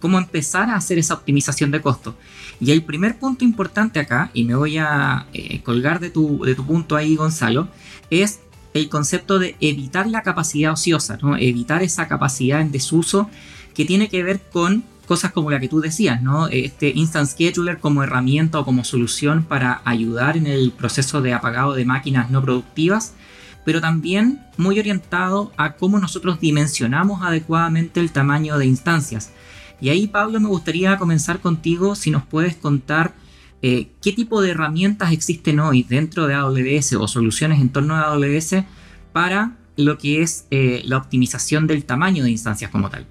cómo 0.00 0.18
empezar 0.18 0.70
a 0.70 0.76
hacer 0.76 0.98
esa 0.98 1.14
optimización 1.14 1.70
de 1.70 1.80
costos. 1.80 2.14
Y 2.60 2.72
el 2.72 2.82
primer 2.82 3.18
punto 3.18 3.44
importante 3.44 4.00
acá, 4.00 4.30
y 4.34 4.44
me 4.44 4.54
voy 4.54 4.78
a 4.78 5.26
eh, 5.32 5.62
colgar 5.62 6.00
de 6.00 6.10
tu, 6.10 6.44
de 6.44 6.54
tu 6.54 6.66
punto 6.66 6.96
ahí, 6.96 7.16
Gonzalo, 7.16 7.68
es 8.10 8.40
el 8.74 8.88
concepto 8.88 9.38
de 9.38 9.56
evitar 9.60 10.06
la 10.06 10.22
capacidad 10.22 10.72
ociosa, 10.72 11.18
¿no? 11.20 11.36
evitar 11.36 11.82
esa 11.82 12.08
capacidad 12.08 12.60
en 12.60 12.72
desuso 12.72 13.28
que 13.74 13.84
tiene 13.84 14.08
que 14.08 14.22
ver 14.22 14.40
con 14.52 14.84
cosas 15.06 15.32
como 15.32 15.50
la 15.50 15.58
que 15.58 15.68
tú 15.68 15.80
decías, 15.80 16.22
¿no? 16.22 16.46
Este 16.46 16.92
Instant 16.94 17.28
Scheduler 17.28 17.78
como 17.78 18.04
herramienta 18.04 18.60
o 18.60 18.64
como 18.64 18.84
solución 18.84 19.42
para 19.42 19.82
ayudar 19.84 20.36
en 20.36 20.46
el 20.46 20.70
proceso 20.70 21.20
de 21.20 21.34
apagado 21.34 21.74
de 21.74 21.84
máquinas 21.84 22.30
no 22.30 22.40
productivas, 22.40 23.14
pero 23.64 23.80
también 23.80 24.40
muy 24.56 24.78
orientado 24.78 25.50
a 25.56 25.72
cómo 25.72 25.98
nosotros 25.98 26.38
dimensionamos 26.38 27.22
adecuadamente 27.22 27.98
el 27.98 28.12
tamaño 28.12 28.56
de 28.56 28.66
instancias. 28.66 29.32
Y 29.80 29.88
ahí, 29.88 30.06
Pablo, 30.06 30.40
me 30.40 30.48
gustaría 30.48 30.96
comenzar 30.98 31.40
contigo 31.40 31.94
si 31.94 32.10
nos 32.10 32.24
puedes 32.24 32.56
contar 32.56 33.14
eh, 33.62 33.88
qué 34.00 34.12
tipo 34.12 34.40
de 34.40 34.52
herramientas 34.52 35.12
existen 35.12 35.60
hoy 35.60 35.82
dentro 35.82 36.26
de 36.26 36.34
AWS 36.34 36.94
o 36.94 37.06
soluciones 37.06 37.60
en 37.60 37.68
torno 37.68 37.94
a 37.94 38.04
AWS 38.04 38.64
para 39.12 39.56
lo 39.76 39.98
que 39.98 40.22
es 40.22 40.46
eh, 40.50 40.82
la 40.84 40.96
optimización 40.96 41.66
del 41.66 41.84
tamaño 41.84 42.24
de 42.24 42.30
instancias 42.30 42.70
como 42.70 42.88
tal. 42.88 43.06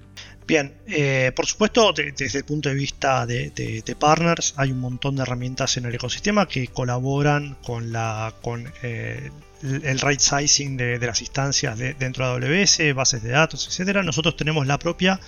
Bien, 0.46 0.74
eh, 0.88 1.30
por 1.36 1.46
supuesto, 1.46 1.92
desde 1.92 2.38
el 2.38 2.44
punto 2.44 2.68
de 2.68 2.74
vista 2.74 3.24
de, 3.24 3.96
partners, 3.96 4.54
hay 4.56 4.72
un 4.72 4.80
montón 4.80 5.14
de 5.14 5.22
herramientas 5.22 5.76
en 5.76 5.84
el 5.84 5.94
ecosistema 5.94 6.48
que 6.48 6.66
colaboran 6.66 7.56
con, 7.64 7.92
la, 7.92 8.34
con 8.42 8.72
el 8.82 10.00
right 10.00 10.18
sizing 10.18 10.76
de, 10.76 10.98
las 10.98 11.20
instancias 11.20 11.78
dentro 11.78 12.40
de 12.40 12.62
AWS, 12.62 12.94
bases 12.96 13.22
de 13.22 13.30
datos, 13.30 13.78
etc. 13.78 13.98
Nosotros 14.02 14.34
tenemos 14.34 14.66
la 14.66 14.76
propia, 14.80 15.20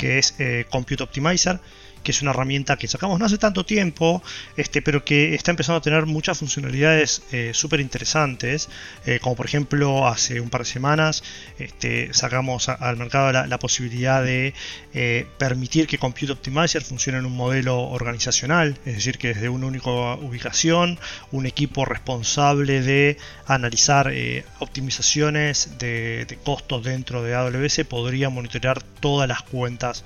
que 0.00 0.18
es 0.18 0.34
Compute 0.70 1.02
Optimizer, 1.02 1.60
que 2.02 2.12
es 2.12 2.22
una 2.22 2.30
herramienta 2.30 2.76
que 2.76 2.88
sacamos 2.88 3.18
no 3.18 3.26
hace 3.26 3.38
tanto 3.38 3.64
tiempo, 3.64 4.22
este, 4.56 4.82
pero 4.82 5.04
que 5.04 5.34
está 5.34 5.50
empezando 5.50 5.78
a 5.78 5.82
tener 5.82 6.06
muchas 6.06 6.38
funcionalidades 6.38 7.22
eh, 7.32 7.50
súper 7.54 7.80
interesantes, 7.80 8.68
eh, 9.06 9.18
como 9.20 9.36
por 9.36 9.46
ejemplo 9.46 10.06
hace 10.08 10.40
un 10.40 10.50
par 10.50 10.62
de 10.62 10.66
semanas 10.66 11.22
este, 11.58 12.12
sacamos 12.14 12.68
al 12.68 12.96
mercado 12.96 13.32
la, 13.32 13.58
posibilidad 13.60 14.24
de 14.24 14.54
eh, 14.94 15.26
permitir 15.36 15.86
que 15.86 15.98
Compute 15.98 16.32
Optimizer 16.32 16.82
funcione 16.82 17.18
en 17.18 17.26
un 17.26 17.36
modelo 17.36 17.78
organizacional, 17.78 18.78
es 18.86 18.94
decir, 18.94 19.18
que 19.18 19.28
desde 19.28 19.50
una 19.50 19.66
única 19.66 19.90
ubicación, 19.90 20.98
un 21.30 21.44
equipo 21.44 21.84
responsable 21.84 22.80
de 22.80 23.18
analizar 23.46 24.10
optimizaciones 24.60 25.78
de, 25.78 26.24
de 26.24 26.36
costos 26.36 26.84
dentro 26.84 27.22
de 27.22 27.34
AWS 27.34 27.84
podría 27.88 28.30
monitorear 28.30 28.82
todas 28.82 29.28
las 29.28 29.42
cuentas 29.42 30.04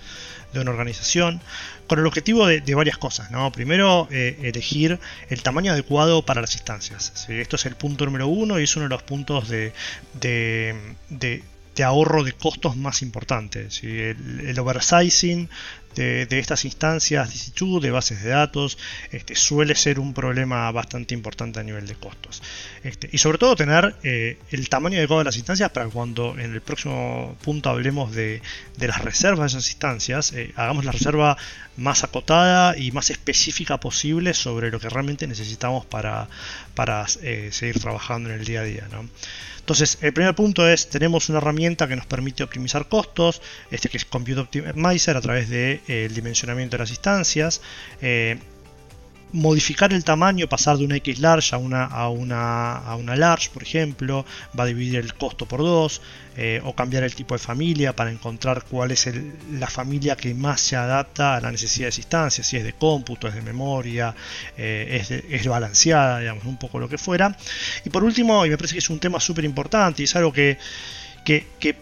de 0.53 0.61
una 0.61 0.71
organización 0.71 1.41
con 1.87 1.99
el 1.99 2.07
objetivo 2.07 2.47
de, 2.47 2.75
varias 2.75 2.99
cosas. 2.99 3.31
¿no? 3.31 3.51
Primero, 3.53 4.09
eh, 4.11 4.39
elegir 4.43 4.99
el 5.29 5.43
tamaño 5.43 5.73
adecuado 5.73 6.25
para 6.25 6.41
las 6.41 6.55
instancias. 6.55 7.29
Esto 7.29 7.57
es 7.57 7.67
el 7.67 7.77
punto 7.77 8.05
número 8.05 8.29
uno 8.29 8.59
y 8.59 8.65
es 8.65 8.77
uno 8.77 8.85
de 8.85 8.91
los 8.91 9.03
puntos 9.03 9.49
de, 9.49 9.73
de 11.75 11.85
ahorro 11.85 12.23
de 12.23 12.33
costos 12.33 12.77
más 12.77 13.03
importantes. 13.03 13.83
El, 13.83 14.59
oversizing 14.59 15.49
de, 15.95 16.39
estas 16.39 16.65
instancias 16.65 17.31
de 17.31 17.37
situ, 17.37 17.81
de 17.81 17.91
bases 17.91 18.23
de 18.23 18.31
datos, 18.31 18.79
este, 19.11 19.35
suele 19.35 19.75
ser 19.75 19.99
un 19.99 20.13
problema 20.15 20.71
bastante 20.73 21.15
importante 21.15 21.61
a 21.61 21.63
nivel 21.63 21.87
de 21.87 21.95
costos. 21.95 22.43
Este, 22.83 23.09
y 23.13 23.19
sobre 23.19 23.39
todo 23.39 23.57
tener 23.57 23.95
eh, 24.03 24.39
el 24.51 24.69
tamaño 24.69 24.99
adecuado 24.99 25.21
de 25.21 25.25
las 25.27 25.37
instancias 25.37 25.71
para 25.71 25.87
cuando 25.89 26.39
en 26.39 26.53
el 26.53 26.61
próximo 26.61 27.37
punto 27.43 27.71
hablemos 27.71 28.13
de, 28.15 28.43
las 28.79 29.03
reservas 29.03 29.53
de 29.53 29.59
esas 29.59 29.71
instancias, 29.71 30.33
eh, 30.33 30.53
hagamos 30.57 30.85
la 30.85 30.93
reserva 30.93 31.37
más 31.77 32.05
acotada 32.05 32.77
y 32.77 32.93
más 32.93 33.11
específica 33.11 33.79
posible 33.79 34.35
sobre 34.35 34.71
lo 34.71 34.79
que 34.79 34.89
realmente 34.89 35.27
necesitamos 35.27 35.85
para, 35.87 36.29
para 36.75 37.07
eh, 37.23 37.49
seguir 37.53 37.81
trabajando 37.81 38.31
en 38.31 38.37
el 38.39 38.45
día 38.45 38.61
a 38.61 38.65
día. 38.65 38.89
Entonces, 39.65 39.97
el 40.03 40.13
primer 40.13 40.35
punto 40.35 40.69
es, 40.69 40.91
tenemos 40.91 41.31
una 41.31 41.39
herramienta 41.39 41.89
que 41.89 41.97
nos 41.97 42.05
permite 42.05 42.45
optimizar 42.45 42.87
costos, 42.87 43.41
este 43.71 43.89
que 43.89 43.97
es 43.97 44.05
Compute 44.05 44.41
Optimizer 44.41 45.17
a 45.17 45.23
través 45.23 45.49
del 45.49 45.81
de, 45.87 46.09
dimensionamiento 46.09 46.77
de 46.77 46.83
las 46.83 46.91
instancias. 46.91 47.61
Eh, 48.01 48.39
modificar 49.35 49.93
el 49.93 50.05
tamaño, 50.05 50.49
pasar 50.49 50.79
de 50.79 50.85
una 50.85 50.97
X 50.97 51.19
large 51.19 51.57
a 51.57 51.59
una, 51.59 51.85
a 51.85 52.09
una, 52.09 52.77
a 52.77 52.95
una 52.95 53.17
large, 53.17 53.51
por 53.51 53.65
ejemplo, 53.65 54.25
va 54.59 54.63
a 54.63 54.67
dividir 54.67 55.01
el 55.01 55.15
costo 55.15 55.45
por 55.47 55.59
dos, 55.59 56.01
eh, 56.37 56.61
o 56.65 56.73
cambiar 56.77 57.03
el 57.03 57.15
tipo 57.17 57.35
de 57.35 57.41
familia 57.41 57.97
para 57.97 58.13
encontrar 58.13 58.65
cuál 58.71 58.93
es 58.93 59.11
la 59.51 59.67
familia 59.67 60.17
que 60.17 60.33
más 60.35 60.61
se 60.61 60.77
adapta 60.77 61.35
a 61.35 61.41
la 61.41 61.51
necesidad 61.51 61.89
de 61.89 61.97
instancias, 61.97 62.47
si 62.47 62.57
es 62.57 62.63
de 62.63 62.75
cómputo, 62.75 63.27
es 63.27 63.35
de 63.35 63.43
memoria, 63.43 64.15
eh, 64.57 65.01
es, 65.01 65.11
es, 65.11 65.47
balanceada, 65.49 66.21
digamos, 66.21 66.45
un 66.45 66.57
poco 66.57 66.79
lo 66.79 66.89
que 66.89 66.97
fuera. 66.97 67.37
Y 67.85 67.91
por 67.91 68.05
último, 68.05 68.47
y 68.47 68.51
me 68.51 68.57
parece 68.57 68.75
que 68.75 68.79
es 68.79 68.91
un 68.91 69.01
tema 69.01 69.19
súper 69.19 69.45
importante 69.45 70.03
y 70.03 70.05
es 70.05 70.15
algo 70.15 70.33
que, 70.33 70.59
que 71.25 71.75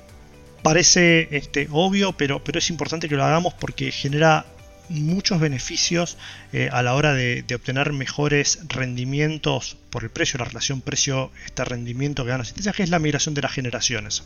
parece 0.62 1.29
este, 1.37 1.68
obvio, 1.70 2.12
pero, 2.12 2.42
pero 2.42 2.59
es 2.59 2.70
importante 2.70 3.09
que 3.09 3.16
lo 3.16 3.25
hagamos 3.25 3.55
porque 3.55 3.90
genera 3.90 4.46
muchos 4.88 5.40
beneficios 5.40 6.16
eh, 6.53 6.68
a 6.73 6.83
la 6.83 6.95
hora 6.95 7.14
de, 7.14 7.45
obtener 7.55 7.92
mejores 7.92 8.61
rendimientos 8.68 9.77
por 9.90 10.05
el 10.05 10.11
precio, 10.11 10.38
la 10.38 10.47
relación 10.47 10.81
precio-rendimiento 10.81 12.25
que 12.25 12.31
dan 12.31 12.38
las 12.38 12.49
instancias, 12.49 12.75
que 12.75 12.83
es 12.83 12.90
la 12.90 12.99
migración 12.99 13.35
de 13.35 13.42
las 13.42 13.53
generaciones. 13.53 14.23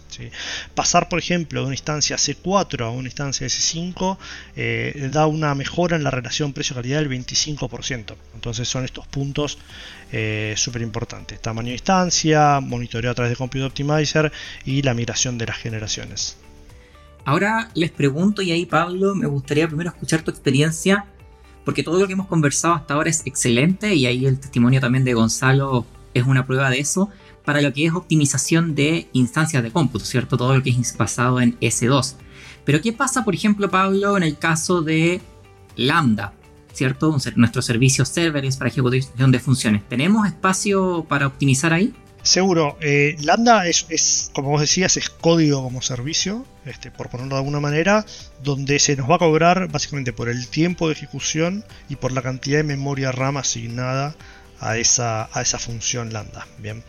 Pasar, 0.75 1.09
por 1.09 1.19
ejemplo, 1.19 1.61
de 1.61 1.67
una 1.67 1.75
instancia 1.75 2.17
C4 2.17 2.85
a 2.85 2.91
una 2.91 3.09
instancia 3.09 3.47
S5 3.47 4.19
eh, 4.57 5.11
da 5.13 5.27
una 5.27 5.55
mejora 5.55 5.97
en 5.97 6.05
la 6.05 6.11
relación 6.11 6.53
precio-calidad 6.53 7.01
del 7.01 7.11
25%. 7.11 8.15
Entonces 8.35 8.69
son 8.69 8.85
estos 8.85 9.07
puntos 9.07 9.59
eh, 10.13 10.55
súper 10.57 10.83
importantes. 10.83 11.41
Tamaño 11.41 11.69
de 11.69 11.75
instancia, 11.75 12.61
monitoreo 12.61 13.11
a 13.11 13.15
través 13.15 13.31
de 13.31 13.37
Compute 13.37 13.65
Optimizer 13.65 14.33
y 14.65 14.83
la 14.83 14.95
migración 14.95 15.37
de 15.39 15.47
las 15.47 15.57
generaciones. 15.57 16.37
Ahora 17.27 17.71
les 17.75 17.91
pregunto, 17.91 18.41
y 18.41 18.53
ahí 18.53 18.67
Pablo, 18.67 19.17
me 19.17 19.27
gustaría 19.27 19.67
primero 19.67 19.91
escuchar 19.91 20.23
tu 20.23 20.31
experiencia, 20.31 21.07
porque 21.65 21.83
todo 21.83 21.99
lo 21.99 22.07
que 22.07 22.13
hemos 22.13 22.29
conversado 22.29 22.75
hasta 22.75 22.95
ahora 22.95 23.11
es 23.11 23.23
excelente, 23.27 23.97
y 23.97 24.07
ahí 24.07 24.27
el 24.27 24.39
testimonio 24.39 24.81
también 24.81 25.05
de 25.05 25.13
Gonzalo 25.13 25.85
es 26.15 26.25
una 26.25 26.47
prueba 26.47 26.71
de 26.71 26.79
eso, 26.79 27.11
para 27.45 27.61
lo 27.61 27.73
que 27.73 27.85
es 27.85 27.93
optimización 27.93 28.77
de 28.77 29.09
instancias 29.13 29.65
de 29.65 29.73
cómputo, 29.73 30.05
¿cierto? 30.05 30.37
Todo 30.37 30.55
lo 30.55 30.63
que 30.63 30.71
es 30.71 30.97
basado 30.97 31.41
en 31.41 31.59
S2. 31.59 32.15
Pero 32.65 32.81
¿qué 32.81 32.93
pasa, 32.93 33.25
por 33.25 33.35
ejemplo, 33.35 33.69
Pablo, 33.69 34.17
en 34.17 34.23
el 34.23 34.39
caso 34.39 34.83
de 34.83 35.21
Lambda? 35.75 36.33
¿Cierto? 36.73 37.17
Nuestros 37.35 37.65
servicios 37.65 38.09
serverless 38.09 38.57
para 38.57 38.71
ejecución 38.71 39.33
de 39.33 39.41
funciones. 39.41 39.83
¿Tenemos 39.89 40.29
espacio 40.29 41.05
para 41.09 41.27
optimizar 41.27 41.73
ahí? 41.73 41.93
Seguro, 42.27 42.77
eh, 42.81 43.17
Lambda 43.23 43.69
es, 43.69 44.31
como 44.33 44.51
vos 44.51 44.61
decías, 44.61 44.97
es 44.97 45.11
código 45.11 45.63
como 45.63 45.81
servicio, 45.81 46.45
este, 46.65 46.91
por 46.91 47.09
ponerlo 47.09 47.37
de 47.37 47.39
alguna 47.39 47.61
manera, 47.61 48.05
donde 48.43 48.81
se 48.81 48.97
nos 48.97 49.09
va 49.09 49.15
a 49.15 49.19
cobrar 49.19 49.69
básicamente 49.69 50.13
por 50.13 50.29
el 50.29 50.49
tiempo 50.49 50.89
de 50.89 50.95
ejecución 50.95 51.65
y 51.89 51.95
por 51.95 52.11
la 52.11 52.23
cantidad 52.23 52.59
de 52.59 52.65
memoria 52.65 53.13
RAM 53.13 53.37
asignada 53.37 54.17
a 54.59 54.77
esa, 54.77 55.29
a 55.33 55.41
esa 55.41 55.61
función 55.61 56.13
Lambda. 56.13 56.49
Bien. 56.59 56.83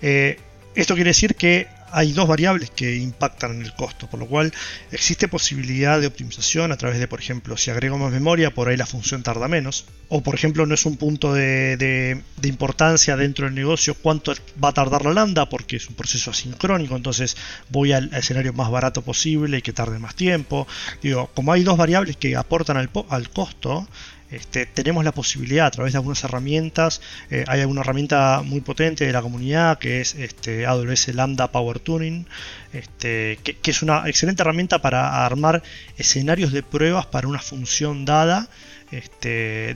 Eh, 0.00 0.38
esto 0.76 0.94
quiere 0.94 1.10
decir 1.10 1.34
que 1.34 1.66
hay 1.94 2.12
dos 2.12 2.26
variables 2.26 2.70
que 2.70 2.96
impactan 2.96 3.52
en 3.52 3.62
el 3.62 3.72
costo, 3.74 4.10
por 4.10 4.18
lo 4.18 4.26
cual 4.26 4.52
existe 4.90 5.28
posibilidad 5.28 6.00
de 6.00 6.08
optimización 6.08 6.72
a 6.72 6.76
través 6.76 6.98
de, 6.98 7.06
por 7.06 7.20
ejemplo, 7.20 7.56
si 7.56 7.70
agrego 7.70 7.98
más 7.98 8.12
memoria, 8.12 8.52
por 8.52 8.68
ahí 8.68 8.76
la 8.76 8.84
función 8.84 9.22
tarda 9.22 9.46
menos, 9.46 9.86
o 10.08 10.20
por 10.20 10.34
ejemplo 10.34 10.66
no 10.66 10.74
es 10.74 10.86
un 10.86 10.96
punto 10.96 11.32
de, 11.32 12.20
importancia 12.42 13.16
dentro 13.16 13.46
del 13.46 13.54
negocio 13.54 13.94
cuánto 13.94 14.34
va 14.62 14.70
a 14.70 14.72
tardar 14.72 15.04
la 15.04 15.12
lambda, 15.12 15.48
porque 15.48 15.76
es 15.76 15.88
un 15.88 15.94
proceso 15.94 16.32
asincrónico, 16.32 16.96
entonces 16.96 17.36
voy 17.70 17.92
al, 17.92 18.12
escenario 18.12 18.52
más 18.52 18.70
barato 18.70 19.02
posible 19.02 19.58
y 19.58 19.62
que 19.62 19.72
tarde 19.72 20.00
más 20.00 20.16
tiempo. 20.16 20.66
Digo, 21.00 21.30
como 21.32 21.52
hay 21.52 21.62
dos 21.62 21.76
variables 21.76 22.16
que 22.16 22.34
aportan 22.34 22.76
al, 22.76 22.90
al 23.08 23.30
costo, 23.30 23.88
este, 24.34 24.66
tenemos 24.66 25.04
la 25.04 25.12
posibilidad 25.12 25.66
a 25.66 25.70
través 25.70 25.92
de 25.92 25.98
algunas 25.98 26.22
herramientas, 26.24 27.00
eh, 27.30 27.44
hay 27.46 27.60
alguna 27.60 27.82
herramienta 27.82 28.42
muy 28.44 28.60
potente 28.60 29.06
de 29.06 29.12
la 29.12 29.22
comunidad 29.22 29.78
que 29.78 30.00
es 30.00 30.14
este, 30.14 30.66
AWS 30.66 31.14
Lambda 31.14 31.52
Power 31.52 31.78
Tuning, 31.78 32.26
este, 32.72 33.38
que, 33.42 33.70
es 33.70 33.82
una 33.82 34.08
excelente 34.08 34.42
herramienta 34.42 34.80
para 34.80 35.24
armar 35.24 35.62
escenarios 35.96 36.52
de 36.52 36.62
pruebas 36.62 37.06
para 37.06 37.28
una 37.28 37.38
función 37.38 38.04
dada, 38.04 38.48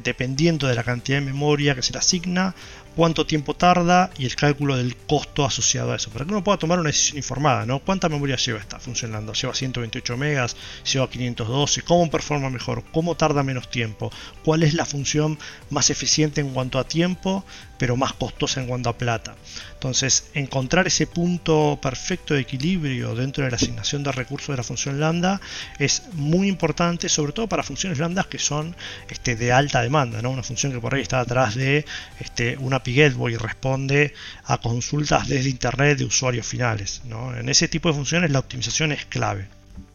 dependiendo 0.05 0.69
de 0.69 0.77
la 0.77 0.85
cantidad 0.85 1.19
de 1.19 1.25
memoria 1.25 1.75
que 1.75 1.83
se 1.83 1.93
le 1.93 1.99
asigna 1.99 2.55
cuánto 2.99 3.25
tiempo 3.25 3.55
tarda 3.55 4.11
y 4.19 4.27
el 4.27 4.35
cálculo 4.35 4.77
del 4.77 4.97
costo 4.97 5.45
asociado 5.45 5.93
a 5.93 5.95
eso, 5.95 6.11
para 6.11 6.25
que 6.25 6.33
uno 6.33 6.43
pueda 6.43 6.59
tomar 6.59 6.81
una 6.81 6.89
decisión 6.89 7.19
informada, 7.19 7.65
¿no? 7.65 7.79
¿Cuánta 7.79 8.09
memoria 8.09 8.35
lleva 8.35 8.59
esta 8.59 8.81
funcionando? 8.81 9.35
¿Lleva 9.35 9.55
128 9.55 10.17
megas? 10.17 10.57
¿Lleva 10.93 11.09
512? 11.09 11.83
¿Cómo 11.83 12.11
performa 12.11 12.51
mejor? 12.51 12.83
¿Cómo 12.91 13.15
tarda 13.15 13.45
menos 13.45 13.71
tiempo? 13.71 14.11
¿Cuál 14.45 14.65
es 14.65 14.75
la 14.75 14.85
función 14.85 15.39
más 15.71 15.91
eficiente 15.91 16.41
en 16.41 16.53
cuanto 16.53 16.81
a 16.81 16.89
tiempo, 16.89 17.45
pero 17.79 17.97
más 17.97 18.13
costosa 18.13 18.61
en 18.61 18.67
cuanto 18.67 18.91
a 18.91 18.99
plata? 18.99 19.37
Entonces, 19.75 20.31
encontrar 20.35 20.87
ese 20.87 21.07
punto 21.07 21.79
perfecto 21.81 22.35
de 22.35 22.41
equilibrio 22.41 23.15
dentro 23.15 23.45
de 23.45 23.51
la 23.51 23.57
asignación 23.57 24.03
de 24.03 24.13
recursos 24.13 24.49
de 24.49 24.57
la 24.57 24.63
función 24.63 24.99
lambda 24.99 25.41
es 25.79 26.03
muy 26.15 26.49
importante, 26.49 27.09
sobre 27.09 27.33
todo 27.33 27.47
para 27.47 27.63
funciones 27.63 27.99
lambda 27.99 28.25
que 28.25 28.39
son 28.39 28.75
este, 29.09 29.37
de 29.37 29.53
alta 29.53 29.81
demanda. 29.83 30.19
Una 30.29 30.43
función 30.43 30.73
que 30.73 30.81
por 30.81 30.95
ahí 30.95 31.03
está 31.03 31.21
atrás 31.21 31.55
de 31.55 31.85
este, 32.19 32.57
una 32.59 32.83
Gateway 32.85 33.37
responde 33.37 34.15
a 34.45 34.59
consultas 34.59 35.29
desde 35.29 35.51
Internet 35.51 35.99
de 35.99 36.05
usuarios 36.05 36.47
finales. 36.47 37.03
En 37.39 37.49
ese 37.49 37.69
tipo 37.69 37.89
de 37.89 37.95
funciones 37.95 38.31
la 38.31 38.41
optimización 38.41 38.93
es 38.93 39.05
clave. 39.07 39.49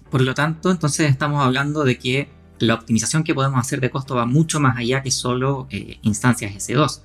Por 0.09 0.21
lo 0.21 0.33
tanto, 0.33 0.71
entonces 0.71 1.09
estamos 1.09 1.43
hablando 1.43 1.83
de 1.83 1.97
que 1.97 2.29
la 2.59 2.75
optimización 2.75 3.23
que 3.23 3.33
podemos 3.33 3.59
hacer 3.59 3.81
de 3.81 3.89
costo 3.89 4.15
va 4.15 4.25
mucho 4.25 4.59
más 4.59 4.77
allá 4.77 5.01
que 5.01 5.11
solo 5.11 5.67
eh, 5.71 5.97
instancias 6.03 6.53
S2. 6.53 7.01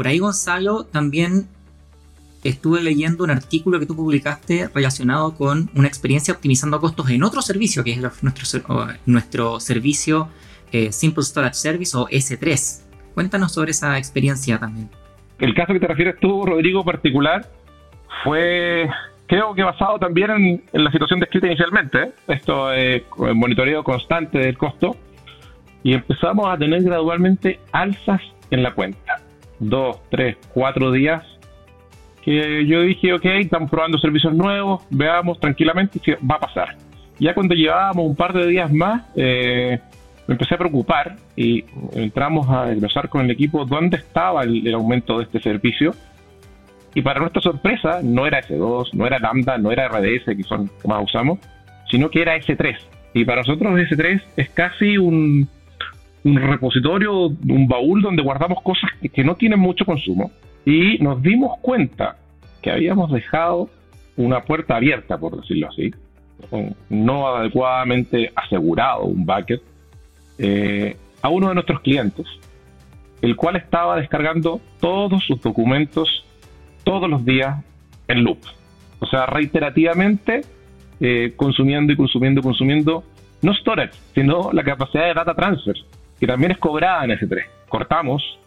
Por 0.00 0.08
ahí, 0.08 0.18
Gonzalo, 0.18 0.84
también 0.84 1.46
estuve 2.42 2.80
leyendo 2.80 3.22
un 3.22 3.30
artículo 3.30 3.78
que 3.78 3.84
tú 3.84 3.94
publicaste 3.94 4.70
relacionado 4.74 5.34
con 5.34 5.68
una 5.74 5.88
experiencia 5.88 6.32
optimizando 6.32 6.80
costos 6.80 7.10
en 7.10 7.22
otro 7.22 7.42
servicio, 7.42 7.84
que 7.84 7.90
es 7.90 8.22
nuestro, 8.22 8.88
nuestro 9.04 9.60
servicio 9.60 10.30
eh, 10.72 10.90
Simple 10.90 11.22
Storage 11.22 11.52
Service 11.52 11.94
o 11.94 12.08
S3. 12.08 12.82
Cuéntanos 13.12 13.52
sobre 13.52 13.72
esa 13.72 13.98
experiencia 13.98 14.58
también. 14.58 14.88
El 15.38 15.54
caso 15.54 15.74
que 15.74 15.80
te 15.80 15.86
refieres 15.86 16.18
tú, 16.18 16.46
Rodrigo, 16.46 16.82
particular, 16.82 17.46
fue 18.24 18.88
creo 19.26 19.54
que 19.54 19.62
basado 19.62 19.98
también 19.98 20.30
en, 20.72 20.82
la 20.82 20.90
situación 20.90 21.20
descrita 21.20 21.46
inicialmente, 21.46 22.04
¿eh? 22.04 22.12
esto 22.28 22.72
es 22.72 23.02
monitoreo 23.34 23.84
constante 23.84 24.38
del 24.38 24.56
costo, 24.56 24.96
y 25.82 25.92
empezamos 25.92 26.48
a 26.48 26.56
tener 26.56 26.84
gradualmente 26.84 27.60
alzas 27.72 28.22
en 28.50 28.62
la 28.62 28.72
cuenta. 28.72 29.20
Dos, 29.60 30.00
tres, 30.10 30.36
cuatro 30.52 30.90
días 30.90 31.22
que 32.24 32.66
yo 32.66 32.82
dije, 32.82 33.14
ok, 33.14 33.24
estamos 33.24 33.70
probando 33.70 33.98
servicios 33.98 34.34
nuevos, 34.34 34.82
veamos 34.90 35.40
tranquilamente 35.40 35.98
si 36.04 36.10
va 36.12 36.34
a 36.34 36.40
pasar. 36.40 36.76
Ya 37.18 37.32
cuando 37.32 37.54
llevábamos 37.54 38.06
un 38.06 38.16
par 38.16 38.32
de 38.32 38.46
días 38.46 38.70
más, 38.72 39.04
eh, 39.16 39.78
me 40.26 40.34
empecé 40.34 40.54
a 40.54 40.58
preocupar 40.58 41.16
y 41.36 41.64
entramos 41.94 42.46
a 42.50 42.66
desglosar 42.66 43.08
con 43.08 43.22
el 43.22 43.30
equipo 43.30 43.64
dónde 43.64 43.96
estaba 43.96 44.42
el 44.42 44.74
aumento 44.74 45.18
de 45.18 45.24
este 45.24 45.40
servicio 45.40 45.94
y 46.94 47.02
para 47.02 47.20
nuestra 47.20 47.40
sorpresa, 47.40 48.00
no 48.02 48.26
era 48.26 48.42
S2, 48.42 48.94
no 48.94 49.06
era 49.06 49.18
Lambda, 49.18 49.58
no 49.58 49.70
era 49.70 49.88
RDS, 49.88 50.24
que 50.24 50.42
son 50.42 50.68
que 50.68 50.88
más 50.88 51.04
usamos, 51.04 51.38
sino 51.90 52.10
que 52.10 52.22
era 52.22 52.36
S3. 52.36 52.76
Y 53.14 53.24
para 53.24 53.42
nosotros 53.42 53.72
S3 53.72 54.20
es 54.36 54.50
casi 54.50 54.98
un, 54.98 55.48
un 56.24 56.36
repositorio, 56.36 57.26
un 57.26 57.68
baúl 57.68 58.02
donde 58.02 58.22
guardamos 58.22 58.62
cosas 58.62 58.90
que, 59.12 59.24
no 59.24 59.36
tienen 59.36 59.58
mucho 59.58 59.84
consumo. 59.84 60.30
Y 60.64 60.98
nos 60.98 61.22
dimos 61.22 61.58
cuenta 61.60 62.16
que 62.62 62.70
habíamos 62.70 63.10
dejado 63.10 63.70
una 64.16 64.42
puerta 64.42 64.76
abierta, 64.76 65.18
por 65.18 65.40
decirlo 65.40 65.68
así, 65.68 65.90
no 66.90 67.28
adecuadamente 67.28 68.32
asegurado 68.34 69.04
un 69.04 69.24
bucket, 69.24 69.62
eh, 70.38 70.96
a 71.22 71.28
uno 71.28 71.48
de 71.48 71.54
nuestros 71.54 71.80
clientes, 71.80 72.26
el 73.22 73.36
cual 73.36 73.56
estaba 73.56 73.96
descargando 73.96 74.60
todos 74.80 75.24
sus 75.24 75.40
documentos 75.40 76.24
todos 76.84 77.08
los 77.08 77.24
días 77.24 77.62
en 78.08 78.24
loop. 78.24 78.38
O 79.00 79.06
sea, 79.06 79.26
reiterativamente 79.26 80.42
eh, 81.00 81.32
consumiendo 81.36 81.92
y 81.92 81.96
consumiendo 81.96 82.40
y 82.40 82.42
consumiendo, 82.42 83.04
no 83.42 83.54
storage, 83.54 83.94
sino 84.14 84.52
la 84.52 84.62
capacidad 84.62 85.06
de 85.06 85.14
data 85.14 85.34
transfer, 85.34 85.76
que 86.20 86.26
también 86.26 86.52
es 86.52 86.58
cobrada 86.58 87.04
en 87.04 87.10
S3. 87.12 87.44
Cortamos, 87.68 88.38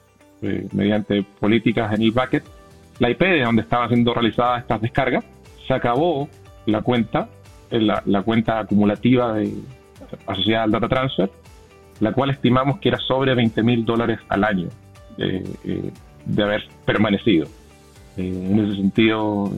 eh, 0.41 0.67
mediante 0.71 1.23
políticas 1.39 1.93
en 1.93 2.03
el 2.03 2.11
bucket, 2.11 2.43
la 2.99 3.09
IP 3.09 3.21
de 3.21 3.41
donde 3.41 3.63
estaban 3.63 3.89
siendo 3.89 4.13
realizadas 4.13 4.61
estas 4.61 4.81
descargas, 4.81 5.25
se 5.67 5.73
acabó 5.73 6.29
la 6.65 6.81
cuenta, 6.81 7.27
eh, 7.71 7.79
la, 7.79 8.21
cuenta 8.21 8.59
acumulativa 8.59 9.33
de, 9.33 9.51
asociada 10.27 10.63
al 10.63 10.71
data 10.71 10.87
transfer, 10.87 11.29
la 11.99 12.13
cual 12.13 12.29
estimamos 12.29 12.79
que 12.79 12.89
era 12.89 12.99
sobre 12.99 13.33
20 13.33 13.63
mil 13.63 13.83
dólares 13.83 14.19
al 14.29 14.43
año 14.43 14.69
de 16.25 16.43
haber 16.43 16.63
permanecido. 16.85 17.47
Eh, 18.17 18.47
en 18.51 18.59
ese 18.59 18.75
sentido, 18.75 19.51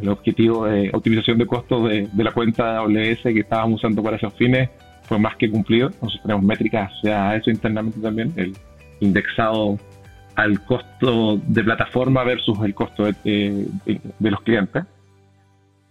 el 0.00 0.08
objetivo 0.08 0.66
de 0.66 0.90
optimización 0.92 1.38
de 1.38 1.46
costos 1.46 1.88
de, 1.88 2.08
la 2.16 2.32
cuenta 2.32 2.72
de 2.72 2.78
AWS 2.78 3.22
que 3.22 3.40
estábamos 3.40 3.80
usando 3.80 4.02
para 4.02 4.16
esos 4.16 4.34
fines 4.34 4.70
fue 5.02 5.18
más 5.18 5.36
que 5.36 5.50
cumplido. 5.50 5.90
Nosotros 6.00 6.22
tenemos 6.22 6.44
métricas 6.44 6.92
a 7.04 7.36
eso 7.36 7.50
internamente 7.50 8.00
también, 8.00 8.32
el 8.36 8.54
indexado 9.00 9.78
al 10.34 10.64
costo 10.64 11.38
de 11.46 11.62
plataforma 11.62 12.24
versus 12.24 12.58
el 12.64 12.74
costo 12.74 13.04
de, 13.04 13.66
los 14.20 14.40
clientes. 14.42 14.84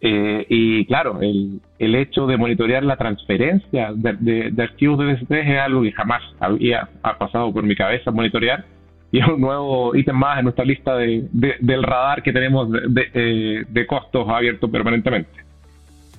Eh, 0.04 0.46
y 0.50 0.86
claro, 0.86 1.22
el, 1.22 1.62
el, 1.78 1.94
hecho 1.94 2.26
de 2.26 2.36
monitorear 2.36 2.84
la 2.84 2.98
transferencia 2.98 3.92
de, 3.94 4.52
archivos 4.58 4.98
de 4.98 5.20
DS3 5.20 5.54
es 5.54 5.60
algo 5.60 5.84
que 5.84 5.92
jamás 5.92 6.24
había 6.40 6.90
pasado 7.20 7.54
por 7.54 7.64
mi 7.64 7.76
cabeza 7.76 8.10
monitorear 8.10 8.66
y 9.12 9.20
es 9.20 9.28
un 9.28 9.42
nuevo 9.42 9.96
ítem 9.96 10.16
más 10.16 10.40
en 10.40 10.46
nuestra 10.46 10.64
lista 10.64 10.96
de, 10.96 11.28
del 11.32 11.84
radar 11.84 12.24
que 12.24 12.32
tenemos 12.32 12.70
eh, 13.14 13.64
de, 13.68 13.88
costos 13.88 14.28
abiertos 14.30 14.70
permanentemente. 14.70 15.30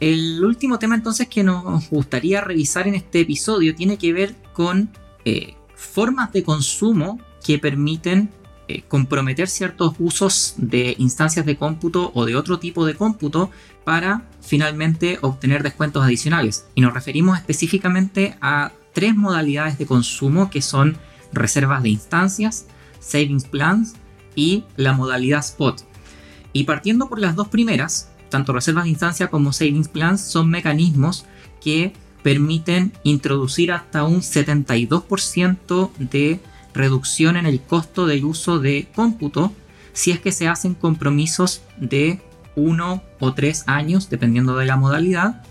El 0.02 0.44
último 0.44 0.80
tema 0.80 0.96
entonces 0.96 1.28
que 1.28 1.44
nos 1.44 1.88
gustaría 1.88 2.40
revisar 2.40 2.88
en 2.88 2.96
este 2.96 3.20
episodio 3.20 3.72
tiene 3.76 3.98
que 3.98 4.12
ver 4.12 4.34
con 4.52 4.90
eh, 5.24 5.54
formas 5.76 6.32
de 6.32 6.42
consumo 6.42 7.20
que 7.46 7.60
permiten 7.60 8.28
eh, 8.66 8.82
comprometer 8.88 9.46
ciertos 9.46 9.94
usos 10.00 10.54
de 10.56 10.96
instancias 10.98 11.46
de 11.46 11.56
cómputo 11.56 12.10
o 12.16 12.24
de 12.24 12.34
otro 12.34 12.58
tipo 12.58 12.84
de 12.84 12.96
cómputo 12.96 13.52
para 13.84 14.28
finalmente 14.40 15.20
obtener 15.22 15.62
descuentos 15.62 16.02
adicionales. 16.02 16.66
Y 16.74 16.80
nos 16.80 16.94
referimos 16.94 17.38
específicamente 17.38 18.36
a 18.40 18.72
tres 18.92 19.14
modalidades 19.14 19.78
de 19.78 19.86
consumo 19.86 20.50
que 20.50 20.62
son 20.62 20.96
reservas 21.32 21.80
de 21.84 21.90
instancias, 21.90 22.66
Savings 22.98 23.44
Plans 23.44 23.94
y 24.34 24.64
la 24.74 24.94
modalidad 24.94 25.38
Spot. 25.38 25.80
Y 26.52 26.64
partiendo 26.64 27.08
por 27.08 27.20
las 27.20 27.36
dos 27.36 27.46
primeras, 27.46 28.11
tanto 28.32 28.52
reservas 28.52 28.84
de 28.84 28.90
instancia 28.90 29.28
como 29.28 29.52
Savings 29.52 29.88
Plans 29.88 30.20
son 30.20 30.50
mecanismos 30.50 31.24
que 31.62 31.92
permiten 32.22 32.92
introducir 33.04 33.72
hasta 33.72 34.04
un 34.04 34.20
72% 34.20 35.90
de 35.98 36.40
reducción 36.74 37.36
en 37.36 37.46
el 37.46 37.60
costo 37.60 38.06
del 38.06 38.24
uso 38.24 38.58
de 38.58 38.88
cómputo 38.94 39.52
si 39.92 40.10
es 40.10 40.20
que 40.20 40.32
se 40.32 40.48
hacen 40.48 40.74
compromisos 40.74 41.62
de 41.76 42.20
uno 42.56 43.02
o 43.18 43.34
tres 43.34 43.64
años, 43.66 44.08
dependiendo 44.10 44.56
de 44.56 44.66
la 44.66 44.76
modalidad, 44.76 45.42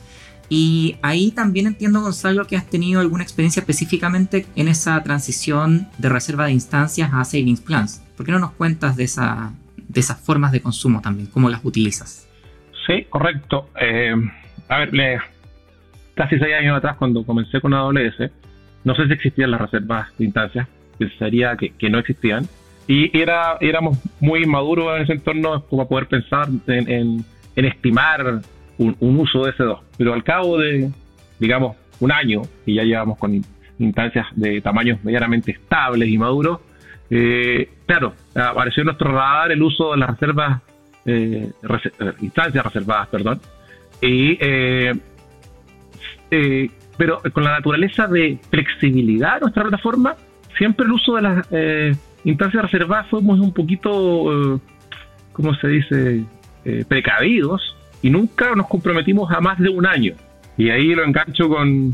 y 0.50 0.98
ahí 1.02 1.32
también 1.32 1.67
entiendo, 1.67 2.02
Gonzalo, 2.02 2.46
que 2.46 2.58
has 2.58 2.65
tenido 2.65 3.00
alguna 3.00 3.24
experiencia 3.24 3.62
específicamente 3.62 4.46
en 4.56 4.67
esa 4.67 5.02
transición 5.02 5.88
de 5.98 6.10
reserva 6.10 6.46
de 6.46 6.52
instancias 6.52 7.12
a 7.13 7.24
Savings 7.24 7.62
Plans. 7.62 8.02
¿Por 8.17 8.26
qué 8.26 8.34
no 8.34 8.39
nos 8.39 8.52
cuentas 8.52 8.98
de, 8.98 9.06
esa, 9.06 9.54
de 9.78 10.00
esas 10.00 10.20
formas 10.20 10.52
de 10.52 10.62
consumo 10.62 11.00
también? 11.00 11.28
¿Cómo 11.28 11.50
las 11.50 11.63
utilizas? 11.63 12.28
Correcto. 13.10 13.70
Eh, 13.80 14.14
a 14.68 14.80
ver, 14.80 15.22
casi 16.16 16.38
seis 16.40 16.54
años 16.54 16.78
atrás, 16.78 16.98
cuando 16.98 17.26
comencé 17.26 17.60
con 17.62 17.74
AWS, 17.74 18.32
no 18.84 18.96
sé 18.96 19.08
si 19.08 19.14
existían 19.14 19.52
las 19.52 19.62
reservas 19.62 20.16
de 20.18 20.26
instancias, 20.26 20.68
pensaría 20.98 21.56
que, 21.56 21.72
que 21.72 21.90
no 21.90 22.00
existían. 22.00 22.48
Y 22.88 23.18
era, 23.18 23.58
éramos 23.62 23.98
muy 24.20 24.46
maduros 24.46 24.96
en 24.96 25.04
ese 25.04 25.14
entorno 25.14 25.64
como 25.66 25.88
poder 25.88 26.08
pensar 26.08 26.48
en, 26.68 27.24
en 27.56 27.66
estimar 27.66 28.42
un, 28.78 28.96
uso 29.00 29.46
de 29.46 29.54
S2. 29.54 29.80
Pero 29.98 30.14
al 30.14 30.24
cabo 30.24 30.58
de, 30.58 30.90
digamos, 31.40 31.76
un 32.00 32.12
año, 32.12 32.42
y 32.66 32.76
ya 32.76 32.84
llevamos 32.84 33.18
con 33.18 33.42
instancias 33.80 34.28
de 34.36 34.62
tamaños 34.62 35.04
medianamente 35.04 35.52
estables 35.52 36.10
y 36.10 36.18
maduros, 36.18 36.60
eh, 37.10 37.70
claro, 37.86 38.14
apareció 38.34 38.82
en 38.82 38.86
nuestro 38.86 39.12
radar 39.12 39.52
el 39.52 39.62
uso 39.62 39.92
de 39.92 39.98
las 39.98 40.12
reservas, 40.12 40.62
eh, 41.06 41.52
eh, 41.64 42.14
instancias 42.22 42.64
reservadas, 42.64 43.08
perdón, 43.10 43.40
y, 44.02 44.38
pero 46.98 47.22
con 47.34 47.44
la 47.44 47.52
naturaleza 47.52 48.08
de 48.08 48.40
flexibilidad 48.50 49.36
de 49.36 49.42
nuestra 49.42 49.64
plataforma, 49.64 50.16
siempre 50.58 50.86
el 50.86 50.92
uso 50.92 51.16
de 51.16 51.22
las 51.22 51.48
instancias 52.24 52.64
reservadas 52.64 53.08
fuimos 53.10 53.40
un 53.40 53.54
poquito, 53.54 54.60
¿cómo 55.34 55.54
se 55.56 55.68
dice?, 55.68 56.24
precavidos 56.88 57.76
y 58.02 58.10
nunca 58.10 58.56
nos 58.56 58.68
comprometimos 58.68 59.32
a 59.32 59.42
más 59.42 59.60
de 59.60 59.70
un 59.70 59.86
año. 59.86 60.14
Y 60.58 60.70
ahí 60.70 60.94
lo 60.94 61.04
engancho 61.04 61.50
con 61.50 61.94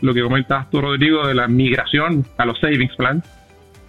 lo 0.00 0.14
que 0.14 0.22
comentabas 0.22 0.70
tú, 0.70 0.80
Rodrigo, 0.80 1.26
de 1.26 1.34
la 1.34 1.48
migración 1.48 2.24
a 2.38 2.46
los 2.46 2.58
savings 2.58 2.94
plans, 2.96 3.24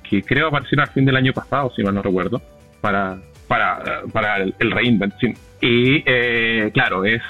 que 0.10 0.22
creo 0.22 0.48
apareció 0.48 0.80
al 0.82 0.90
fin 0.90 1.06
del 1.06 1.16
año 1.16 1.34
pasado, 1.34 1.72
si 1.76 1.84
mal 1.84 1.96
no 1.96 2.02
recuerdo, 2.02 2.42
para, 2.82 3.18
para, 3.48 4.04
para 4.12 4.38
el, 4.38 4.72
reinvent. 4.72 5.14
Y 5.62 6.04
eh, 6.06 6.72
claro, 6.74 7.06
es, 7.06 7.22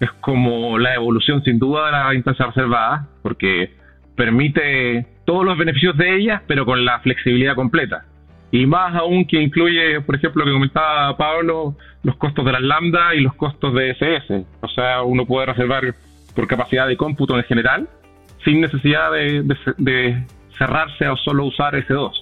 es 0.00 0.10
como 0.20 0.78
la 0.78 0.94
evolución 0.94 1.42
sin 1.42 1.58
duda 1.58 1.86
de 1.86 1.92
la 1.92 2.14
instancia 2.14 2.46
reservada, 2.46 3.06
porque 3.22 3.74
permite 4.16 5.06
todos 5.24 5.44
los 5.44 5.56
beneficios 5.56 5.96
de 5.96 6.16
ellas, 6.16 6.42
pero 6.46 6.64
con 6.64 6.84
la 6.84 7.00
flexibilidad 7.00 7.54
completa 7.54 8.04
y 8.52 8.66
más 8.66 8.94
aún 8.94 9.24
que 9.26 9.40
incluye, 9.40 10.00
por 10.00 10.16
ejemplo, 10.16 10.44
lo 10.44 10.50
que 10.50 10.54
comentaba 10.54 11.16
Pablo, 11.16 11.76
los 12.02 12.16
costos 12.16 12.44
de 12.44 12.52
las 12.52 12.62
lambda 12.62 13.14
y 13.14 13.20
los 13.20 13.34
costos 13.34 13.74
de 13.74 13.90
SS. 13.90 14.44
O 14.60 14.68
sea, 14.68 15.02
uno 15.02 15.24
puede 15.24 15.46
reservar 15.46 15.94
por 16.34 16.46
capacidad 16.46 16.88
de 16.88 16.96
cómputo 16.96 17.36
en 17.36 17.44
general 17.44 17.88
sin 18.44 18.60
necesidad 18.60 19.12
de, 19.12 20.24
cerrarse 20.58 21.04
a 21.04 21.14
solo 21.16 21.44
usar 21.44 21.74
S2. 21.74 22.12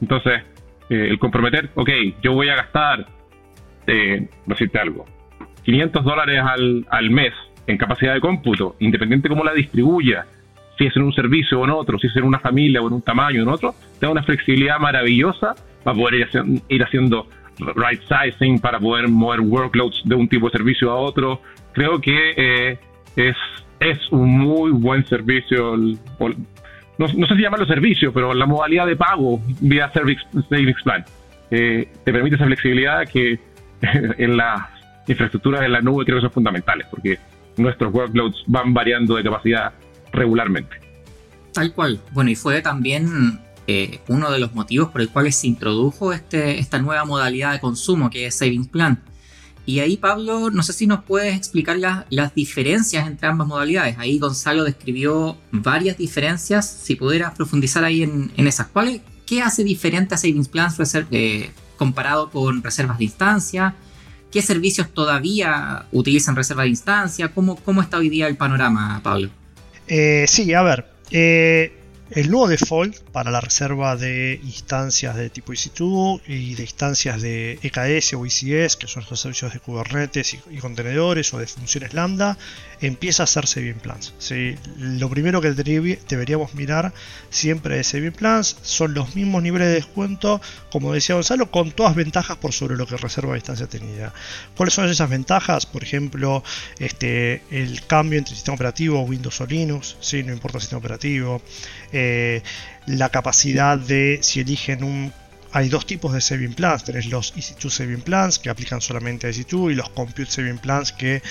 Entonces, 0.00 0.42
eh, 0.90 1.08
el 1.10 1.18
comprometer, 1.18 1.70
ok, 1.74 1.90
yo 2.22 2.32
voy 2.32 2.48
a 2.48 2.56
gastar, 2.56 3.06
eh, 3.86 4.28
decirte 4.46 4.78
algo, 4.78 5.06
500 5.64 6.04
dólares 6.04 6.40
al, 6.42 6.86
al 6.90 7.10
mes 7.10 7.32
en 7.66 7.76
capacidad 7.76 8.14
de 8.14 8.20
cómputo, 8.20 8.76
independiente 8.78 9.28
cómo 9.28 9.44
la 9.44 9.52
distribuya, 9.52 10.26
si 10.78 10.86
es 10.86 10.96
en 10.96 11.02
un 11.02 11.12
servicio 11.12 11.60
o 11.60 11.64
en 11.64 11.70
otro, 11.70 11.98
si 11.98 12.06
es 12.06 12.16
en 12.16 12.24
una 12.24 12.38
familia 12.38 12.80
o 12.80 12.86
en 12.86 12.94
un 12.94 13.02
tamaño 13.02 13.40
o 13.40 13.42
en 13.42 13.48
otro, 13.48 13.74
te 13.98 14.06
una 14.06 14.22
flexibilidad 14.22 14.78
maravillosa 14.78 15.54
para 15.82 15.96
poder 15.96 16.28
ir, 16.68 16.82
haciendo 16.84 17.26
right 17.74 18.00
sizing, 18.02 18.60
para 18.60 18.78
poder 18.78 19.08
mover 19.08 19.40
workloads 19.40 20.02
de 20.04 20.14
un 20.14 20.28
tipo 20.28 20.46
de 20.46 20.52
servicio 20.52 20.90
a 20.90 20.96
otro. 20.96 21.40
Creo 21.72 22.00
que 22.00 22.32
eh, 22.36 22.78
es, 23.16 23.36
es 23.80 23.98
un 24.12 24.38
muy 24.38 24.70
buen 24.70 25.04
servicio. 25.06 25.76
No, 26.98 27.06
sé 27.08 27.34
si 27.36 27.42
llamarlo 27.42 27.66
servicio, 27.66 28.12
pero 28.12 28.34
la 28.34 28.44
modalidad 28.44 28.86
de 28.86 28.96
pago 28.96 29.40
vía 29.60 29.90
Service 29.92 30.20
Savings 30.48 30.82
Plan 30.82 31.04
eh, 31.50 31.88
te 32.04 32.12
permite 32.12 32.36
esa 32.36 32.46
flexibilidad 32.46 33.06
que 33.06 33.38
en 33.82 34.36
la 34.36 34.70
infraestructura 35.06 35.60
de 35.60 35.68
la 35.68 35.80
nube 35.80 36.04
creo 36.04 36.18
que 36.18 36.22
son 36.22 36.32
fundamentales, 36.32 36.86
porque 36.90 37.18
nuestros 37.56 37.92
workloads 37.94 38.42
van 38.46 38.74
variando 38.74 39.14
de 39.14 39.22
capacidad 39.22 39.72
regularmente. 40.12 40.76
Tal 41.52 41.72
cual. 41.72 42.00
Bueno, 42.12 42.30
y 42.30 42.34
fue 42.34 42.60
también 42.62 43.40
eh, 43.66 44.00
uno 44.08 44.30
de 44.30 44.38
los 44.38 44.54
motivos 44.54 44.90
por 44.90 45.00
el 45.00 45.08
cual 45.08 45.32
se 45.32 45.46
introdujo 45.46 46.12
este, 46.12 46.58
esta 46.58 46.78
nueva 46.78 47.04
modalidad 47.04 47.52
de 47.52 47.60
consumo 47.60 48.10
que 48.10 48.26
es 48.26 48.34
Savings 48.34 48.68
Plan. 48.68 49.00
Y 49.68 49.80
ahí, 49.80 49.98
Pablo, 49.98 50.50
no 50.50 50.62
sé 50.62 50.72
si 50.72 50.86
nos 50.86 51.04
puedes 51.04 51.36
explicar 51.36 51.76
las 51.76 52.34
diferencias 52.34 53.06
entre 53.06 53.28
ambas 53.28 53.46
modalidades. 53.46 53.98
Ahí 53.98 54.18
Gonzalo 54.18 54.64
describió 54.64 55.36
varias 55.52 55.98
diferencias. 55.98 56.66
Si 56.66 56.94
pudieras 56.94 57.34
profundizar 57.34 57.84
ahí 57.84 58.02
en, 58.02 58.32
esas. 58.46 58.68
¿Cuál, 58.68 59.02
¿Qué 59.26 59.42
hace 59.42 59.64
diferente 59.64 60.14
a 60.14 60.16
Savings 60.16 60.48
Plan 60.48 60.72
eh, 61.10 61.50
comparado 61.76 62.30
con 62.30 62.62
reservas 62.62 62.96
de 62.96 63.04
instancia? 63.04 63.74
¿Qué 64.32 64.40
servicios 64.40 64.88
todavía 64.88 65.84
utilizan 65.92 66.34
reserva 66.34 66.62
de 66.62 66.70
instancia? 66.70 67.28
¿Cómo, 67.28 67.56
cómo 67.56 67.82
está 67.82 67.98
hoy 67.98 68.08
día 68.08 68.26
el 68.26 68.38
panorama, 68.38 69.02
Pablo? 69.02 69.28
Eh, 69.86 70.24
sí, 70.28 70.50
a 70.54 70.62
ver. 70.62 70.86
Eh, 71.10 71.77
el 72.10 72.30
nuevo 72.30 72.48
default 72.48 72.98
para 73.12 73.30
la 73.30 73.40
reserva 73.40 73.96
de 73.96 74.40
instancias 74.42 75.14
de 75.14 75.28
tipo 75.28 75.52
EC2 75.52 76.22
y 76.26 76.54
de 76.54 76.62
instancias 76.62 77.20
de 77.20 77.58
EKS 77.62 78.14
o 78.14 78.24
ECS, 78.24 78.76
que 78.76 78.86
son 78.86 79.04
los 79.08 79.20
servicios 79.20 79.52
de 79.52 79.60
Kubernetes 79.60 80.34
y, 80.50 80.58
contenedores 80.58 81.32
o 81.34 81.38
de 81.38 81.46
funciones 81.46 81.92
lambda, 81.92 82.38
empieza 82.80 83.22
a 83.22 83.24
hacerse 83.24 83.60
bien 83.60 83.78
plans. 83.78 84.14
Lo 84.78 85.08
primero 85.08 85.40
que 85.40 85.52
deberíamos 85.52 86.54
mirar 86.54 86.92
siempre 87.30 87.76
de 87.76 87.84
Saving 87.84 88.12
Plans 88.12 88.56
son 88.62 88.94
los 88.94 89.14
mismos 89.16 89.42
niveles 89.42 89.68
de 89.68 89.74
descuento, 89.74 90.40
como 90.70 90.92
decía 90.92 91.14
Gonzalo, 91.14 91.50
con 91.50 91.72
todas 91.72 91.94
ventajas 91.94 92.36
por 92.36 92.52
sobre 92.52 92.76
lo 92.76 92.86
que 92.86 92.96
reserva 92.96 93.32
de 93.32 93.38
instancia 93.38 93.66
tenida. 93.66 94.12
¿Cuáles 94.56 94.74
son 94.74 94.88
esas 94.88 95.10
ventajas? 95.10 95.66
Por 95.66 95.82
ejemplo, 95.82 96.42
este, 96.78 97.42
el 97.50 97.84
cambio 97.86 98.18
entre 98.18 98.34
sistema 98.34 98.54
operativo, 98.54 99.00
Windows 99.02 99.40
o 99.40 99.46
Linux, 99.46 99.96
¿sí? 100.00 100.22
no 100.22 100.32
importa 100.32 100.58
el 100.58 100.62
sistema 100.62 100.78
operativo. 100.78 101.42
Eh, 101.92 102.42
la 102.86 103.10
capacidad 103.10 103.78
de, 103.78 104.18
si 104.22 104.40
eligen 104.40 104.84
un 104.84 105.12
hay 105.52 105.68
dos 105.68 105.86
tipos 105.86 106.12
de 106.12 106.20
saving 106.20 106.54
plans. 106.54 106.84
Tenés 106.84 107.06
los 107.06 107.34
EC2 107.34 107.70
saving 107.70 108.00
plans 108.02 108.38
que 108.38 108.50
aplican 108.50 108.80
solamente 108.80 109.26
a 109.26 109.30
EC2 109.30 109.72
y 109.72 109.74
los 109.74 109.90
compute 109.90 110.30
saving 110.30 110.58
plans 110.58 110.92
que 110.92 111.22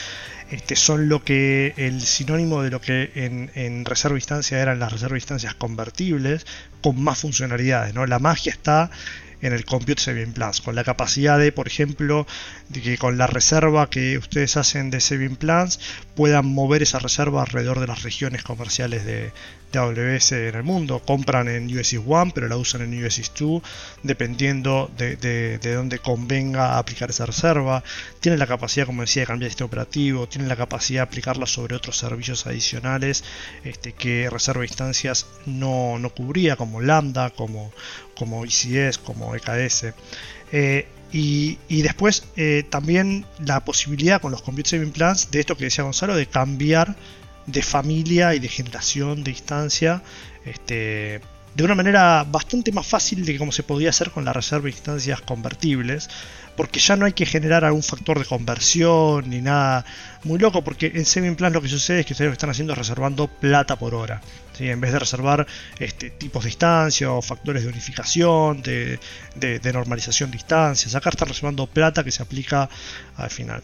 este, 0.50 0.76
son 0.76 1.10
lo 1.10 1.24
que 1.24 1.74
el 1.78 2.02
sinónimo 2.02 2.64
de 2.64 2.70
lo 2.70 2.82
que 2.82 3.12
en, 3.16 3.86
reserva 3.86 4.18
instancia 4.18 4.60
eran 4.62 4.80
las 4.80 4.92
reservas 4.92 5.14
de 5.14 5.20
instancias 5.20 5.54
convertibles 5.56 6.46
con 6.82 7.02
más 7.02 7.20
funcionalidades. 7.20 7.94
¿no? 7.94 8.06
La 8.06 8.20
magia 8.20 8.52
está 8.52 8.90
en 9.42 9.54
el 9.54 9.66
Compute 9.66 10.02
Saving 10.02 10.34
Plans, 10.34 10.62
con 10.62 10.76
la 10.76 10.84
capacidad 10.84 11.38
de, 11.38 11.52
por 11.52 11.68
ejemplo, 11.68 12.26
de 12.70 12.82
que 12.82 12.98
con 12.98 13.18
la 13.18 13.28
reserva 13.28 13.90
que 13.90 14.18
ustedes 14.18 14.58
hacen 14.58 14.90
de 14.90 15.00
Saving 15.00 15.36
Plans 15.36 15.80
puedan 16.16 16.48
mover 16.48 16.82
esa 16.82 17.00
reserva 17.00 17.44
alrededor 17.44 17.80
de 17.80 17.88
las 17.88 18.04
regiones 18.04 18.44
comerciales 18.44 19.06
de, 19.06 19.32
de 19.72 19.80
AWS 19.80 20.32
en 20.34 20.56
el 20.56 20.64
mundo. 20.64 21.02
Compran 21.06 21.48
en 21.48 21.66
USIS 21.66 22.02
1, 22.06 22.32
pero 22.34 22.48
la 22.48 22.58
usan 22.58 22.82
en 22.82 23.06
USIS 23.06 23.32
2, 23.38 23.62
dependiendo 24.04 24.90
de, 24.98 25.16
de, 25.18 25.74
dónde 25.74 26.00
convenga 26.00 26.78
aplicar 26.78 27.10
esa 27.10 27.26
reserva. 27.26 27.84
Tienen 28.20 28.40
la 28.40 28.48
capacidad, 28.48 28.86
como 28.86 29.02
decía, 29.02 29.24
de 29.24 29.28
cambiar 29.28 29.52
sistema 29.52 29.68
operativo, 29.68 30.28
tienen 30.28 30.50
la 30.50 30.56
capacidad 30.56 31.00
de 31.00 31.08
aplicarla 31.08 31.46
sobre 31.46 31.76
otros 31.76 31.98
servicios 31.98 32.46
adicionales 32.48 33.24
este, 33.64 33.94
que 33.94 34.30
reserva 34.30 34.62
de 34.62 34.68
instancias 34.68 35.28
no, 35.46 36.00
no 36.00 36.10
cubría, 36.10 36.56
como 36.56 36.82
Lambda, 36.82 37.30
como, 37.32 37.72
como 38.16 38.46
ICS, 38.46 38.98
como 39.00 39.36
EKS. 39.36 39.94
Eh, 40.52 40.88
y, 41.12 41.58
después 41.82 42.26
eh, 42.36 42.64
también 42.70 43.26
la 43.40 43.64
posibilidad 43.64 44.22
con 44.22 44.32
los 44.32 44.42
Compute 44.42 44.70
Saving 44.70 44.92
Plans 44.92 45.32
de 45.32 45.40
esto 45.40 45.56
que 45.56 45.66
decía 45.66 45.84
Gonzalo, 45.84 46.16
de 46.16 46.26
cambiar 46.26 46.96
de 47.48 47.64
familia 47.64 48.36
y 48.36 48.40
de 48.40 48.48
generación 48.48 49.24
de 49.24 49.32
instancia 49.32 50.04
este, 50.46 51.22
de 51.58 51.64
una 51.64 51.74
manera 51.74 52.24
bastante 52.24 52.72
más 52.72 52.86
fácil 52.86 53.26
de 53.26 53.36
como 53.40 53.52
se 53.52 53.64
podía 53.64 53.90
hacer 53.90 54.12
con 54.12 54.24
la 54.24 54.32
reserva 54.32 54.66
de 54.66 54.70
instancias 54.70 55.22
convertibles, 55.22 56.08
porque 56.56 56.80
ya 56.80 56.96
no 56.96 57.08
hay 57.08 57.14
que 57.14 57.26
generar 57.26 57.66
algún 57.66 57.82
factor 57.82 58.20
de 58.20 58.26
conversión 58.26 59.28
ni 59.28 59.42
nada 59.42 59.84
muy 60.24 60.38
loco, 60.38 60.64
porque 60.64 60.92
en 60.94 61.04
Saving 61.04 61.36
Plan 61.36 61.52
lo 61.54 61.62
que 61.62 61.68
sucede 61.68 62.02
es 62.02 62.06
que 62.06 62.14
ustedes 62.14 62.28
lo 62.28 62.32
que 62.34 62.38
están 62.38 62.52
haciendo 62.52 62.74
es 62.74 62.78
reservando 62.78 63.28
plata 63.28 63.76
por 63.76 63.96
hora. 63.96 64.22
En 64.60 64.80
vez 64.80 64.92
de 64.92 65.00
reservar 65.00 65.48
este, 65.80 66.12
tipos 66.12 66.44
de 66.44 66.50
instancia 66.50 67.12
o 67.12 67.24
factores 67.24 67.64
de 67.64 67.70
unificación, 67.70 68.62
de, 68.62 69.00
normalización 69.74 70.30
de 70.30 70.38
instancias, 70.38 70.94
acá 70.94 71.10
están 71.10 71.28
reservando 71.28 71.66
plata 71.66 72.04
que 72.04 72.12
se 72.12 72.22
aplica 72.22 72.70
al 73.16 73.32
final. 73.32 73.64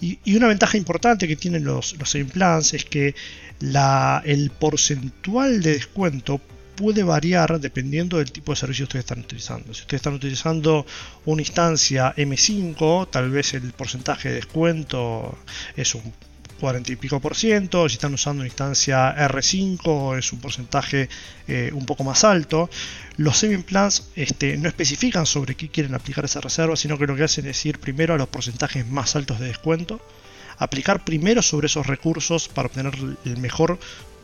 Y, 0.00 0.18
una 0.36 0.48
ventaja 0.48 0.76
importante 0.76 1.28
que 1.28 1.36
tienen 1.36 1.64
los, 1.64 1.96
los 1.98 2.16
Plans 2.32 2.74
es 2.74 2.84
que 2.84 3.14
la, 3.60 4.22
el 4.24 4.50
porcentual 4.50 5.62
de 5.62 5.74
descuento 5.74 6.40
puede 6.74 7.02
variar 7.02 7.60
dependiendo 7.60 8.18
del 8.18 8.32
tipo 8.32 8.52
de 8.52 8.56
servicio 8.56 8.84
que 8.84 8.98
ustedes 8.98 9.04
están 9.04 9.20
utilizando. 9.20 9.72
Si 9.74 9.82
ustedes 9.82 10.00
están 10.00 10.14
utilizando 10.14 10.86
una 11.24 11.42
instancia 11.42 12.14
M5, 12.16 13.08
tal 13.10 13.30
vez 13.30 13.54
el 13.54 13.72
porcentaje 13.72 14.28
de 14.28 14.36
descuento 14.36 15.38
es 15.76 15.94
un 15.94 16.12
40 16.60 16.92
y 16.92 16.96
pico 16.96 17.20
por 17.20 17.34
ciento. 17.34 17.88
Si 17.88 17.94
están 17.94 18.14
usando 18.14 18.40
una 18.40 18.46
instancia 18.46 19.14
R5 19.28 20.18
es 20.18 20.32
un 20.32 20.40
porcentaje 20.40 21.08
eh, 21.48 21.70
un 21.72 21.86
poco 21.86 22.04
más 22.04 22.24
alto. 22.24 22.70
Los 23.16 23.38
saving 23.38 23.62
plans 23.62 24.10
este, 24.16 24.56
no 24.56 24.68
especifican 24.68 25.26
sobre 25.26 25.54
qué 25.54 25.68
quieren 25.68 25.94
aplicar 25.94 26.24
esa 26.24 26.40
reserva, 26.40 26.76
sino 26.76 26.98
que 26.98 27.06
lo 27.06 27.16
que 27.16 27.24
hacen 27.24 27.46
es 27.46 27.64
ir 27.66 27.78
primero 27.78 28.14
a 28.14 28.18
los 28.18 28.28
porcentajes 28.28 28.86
más 28.86 29.16
altos 29.16 29.40
de 29.40 29.48
descuento 29.48 30.00
aplicar 30.58 31.04
primero 31.04 31.42
sobre 31.42 31.66
esos 31.66 31.86
recursos 31.86 32.48
para 32.48 32.66
obtener 32.66 32.94
el 33.24 33.36
mejor 33.38 33.78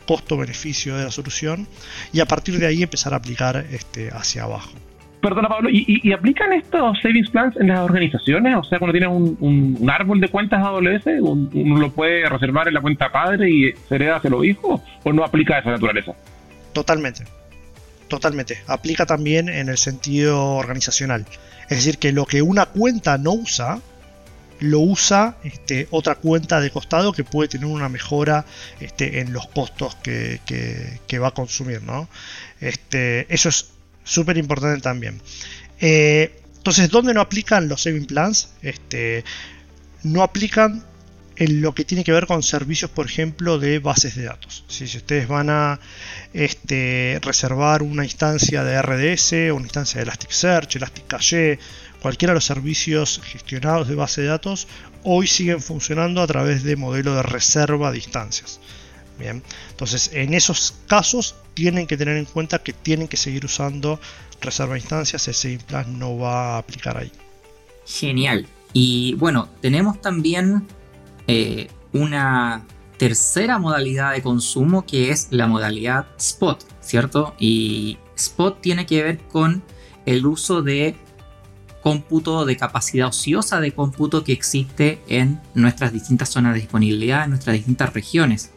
costo-beneficio 0.07 0.97
de 0.97 1.05
la 1.05 1.11
solución 1.11 1.67
y 2.11 2.19
a 2.19 2.25
partir 2.25 2.57
de 2.59 2.67
ahí 2.67 2.83
empezar 2.83 3.13
a 3.13 3.17
aplicar 3.17 3.57
este, 3.71 4.09
hacia 4.11 4.43
abajo. 4.43 4.71
Perdona 5.21 5.47
Pablo, 5.49 5.69
¿y, 5.71 6.11
aplican 6.13 6.51
estos 6.51 6.99
savings 6.99 7.29
plans 7.29 7.55
en 7.57 7.67
las 7.67 7.79
organizaciones? 7.79 8.55
O 8.55 8.63
sea, 8.63 8.79
cuando 8.79 8.91
tienen 8.97 9.09
un, 9.11 9.89
árbol 9.89 10.19
de 10.19 10.29
cuentas 10.29 10.63
AWS, 10.63 11.05
¿uno 11.21 11.79
lo 11.79 11.91
puede 11.91 12.27
reservar 12.27 12.67
en 12.67 12.73
la 12.73 12.81
cuenta 12.81 13.11
padre 13.11 13.49
y 13.49 13.71
se 13.87 13.95
hereda 13.95 14.15
hacia 14.15 14.31
los 14.31 14.43
hijos? 14.43 14.81
¿O 15.03 15.13
no 15.13 15.23
aplica 15.23 15.59
esa 15.59 15.69
naturaleza? 15.69 16.13
Totalmente, 16.73 17.25
totalmente. 18.07 18.57
Aplica 18.65 19.05
también 19.05 19.47
en 19.47 19.69
el 19.69 19.77
sentido 19.77 20.55
organizacional. 20.55 21.25
Es 21.69 21.77
decir, 21.77 21.99
que 21.99 22.11
lo 22.11 22.25
que 22.25 22.41
una 22.41 22.65
cuenta 22.65 23.19
no 23.19 23.33
usa, 23.33 23.79
lo 24.59 24.79
usa 24.79 25.37
este, 25.43 25.87
otra 25.91 26.15
cuenta 26.15 26.59
de 26.59 26.71
costado 26.71 27.13
que 27.13 27.23
puede 27.23 27.47
tener 27.47 27.67
una 27.67 27.89
mejora 27.89 28.45
este, 28.79 29.19
en 29.19 29.33
los 29.33 29.47
costos 29.47 29.95
que, 29.95 30.39
va 31.21 31.27
a 31.27 31.31
consumir. 31.31 31.83
¿no? 31.83 32.09
Este, 32.59 33.31
eso 33.33 33.49
es 33.49 33.71
súper 34.11 34.37
importante 34.37 34.81
también. 34.81 35.21
Eh, 35.79 36.41
entonces, 36.57 36.89
¿dónde 36.89 37.13
no 37.13 37.21
aplican 37.21 37.67
los 37.67 37.81
saving 37.81 38.05
plans? 38.05 38.49
Este, 38.61 39.23
no 40.03 40.21
aplican 40.21 40.83
en 41.37 41.61
lo 41.61 41.73
que 41.73 41.85
tiene 41.85 42.03
que 42.03 42.11
ver 42.11 42.27
con 42.27 42.43
servicios, 42.43 42.91
por 42.91 43.07
ejemplo, 43.07 43.57
de 43.57 43.79
bases 43.79 44.15
de 44.15 44.25
datos. 44.25 44.63
Si 44.67 44.83
ustedes 44.83 45.27
van 45.27 45.49
a 45.49 45.79
este, 46.33 47.19
reservar 47.23 47.81
una 47.81 48.03
instancia 48.03 48.63
de 48.63 48.79
RDS, 48.79 49.53
una 49.53 49.65
instancia 49.65 49.97
de 49.97 50.03
Elasticsearch, 50.03 50.75
Elasticcache, 50.75 51.57
Cualquiera 52.01 52.31
de 52.31 52.37
los 52.37 52.45
servicios 52.45 53.21
gestionados 53.23 53.87
de 53.87 53.93
base 53.93 54.21
de 54.21 54.27
datos 54.27 54.67
hoy 55.03 55.27
siguen 55.27 55.61
funcionando 55.61 56.23
a 56.23 56.27
través 56.27 56.63
de 56.63 56.75
modelo 56.75 57.13
de 57.13 57.21
reserva 57.21 57.91
de 57.91 57.97
instancias. 57.97 58.59
Bien, 59.19 59.43
entonces 59.69 60.09
en 60.13 60.33
esos 60.33 60.73
casos 60.87 61.35
tienen 61.53 61.85
que 61.85 61.97
tener 61.97 62.17
en 62.17 62.25
cuenta 62.25 62.59
que 62.59 62.73
tienen 62.73 63.07
que 63.07 63.17
seguir 63.17 63.45
usando 63.45 63.99
reserva 64.41 64.73
de 64.73 64.79
instancias, 64.79 65.27
ese 65.27 65.59
plan 65.67 65.99
no 65.99 66.17
va 66.17 66.55
a 66.55 66.57
aplicar 66.57 66.97
ahí. 66.97 67.11
Genial. 67.85 68.47
Y 68.73 69.13
bueno, 69.15 69.49
tenemos 69.61 70.01
también 70.01 70.67
eh, 71.27 71.67
una 71.93 72.65
tercera 72.97 73.57
modalidad 73.57 74.13
de 74.13 74.21
consumo 74.21 74.85
que 74.85 75.11
es 75.11 75.27
la 75.31 75.47
modalidad 75.47 76.07
spot, 76.17 76.65
¿cierto? 76.81 77.35
Y 77.39 77.97
spot 78.15 78.61
tiene 78.61 78.85
que 78.85 79.03
ver 79.03 79.19
con 79.19 79.63
el 80.05 80.25
uso 80.25 80.61
de 80.61 80.95
cómputo 81.81 82.45
de 82.45 82.57
capacidad 82.57 83.07
ociosa 83.07 83.59
de 83.59 83.71
cómputo 83.71 84.23
que 84.23 84.33
existe 84.33 85.01
en 85.07 85.41
nuestras 85.55 85.91
distintas 85.91 86.29
zonas 86.29 86.53
de 86.53 86.61
disponibilidad, 86.61 87.23
en 87.23 87.31
nuestras 87.31 87.55
distintas 87.55 87.91
regiones. 87.93 88.51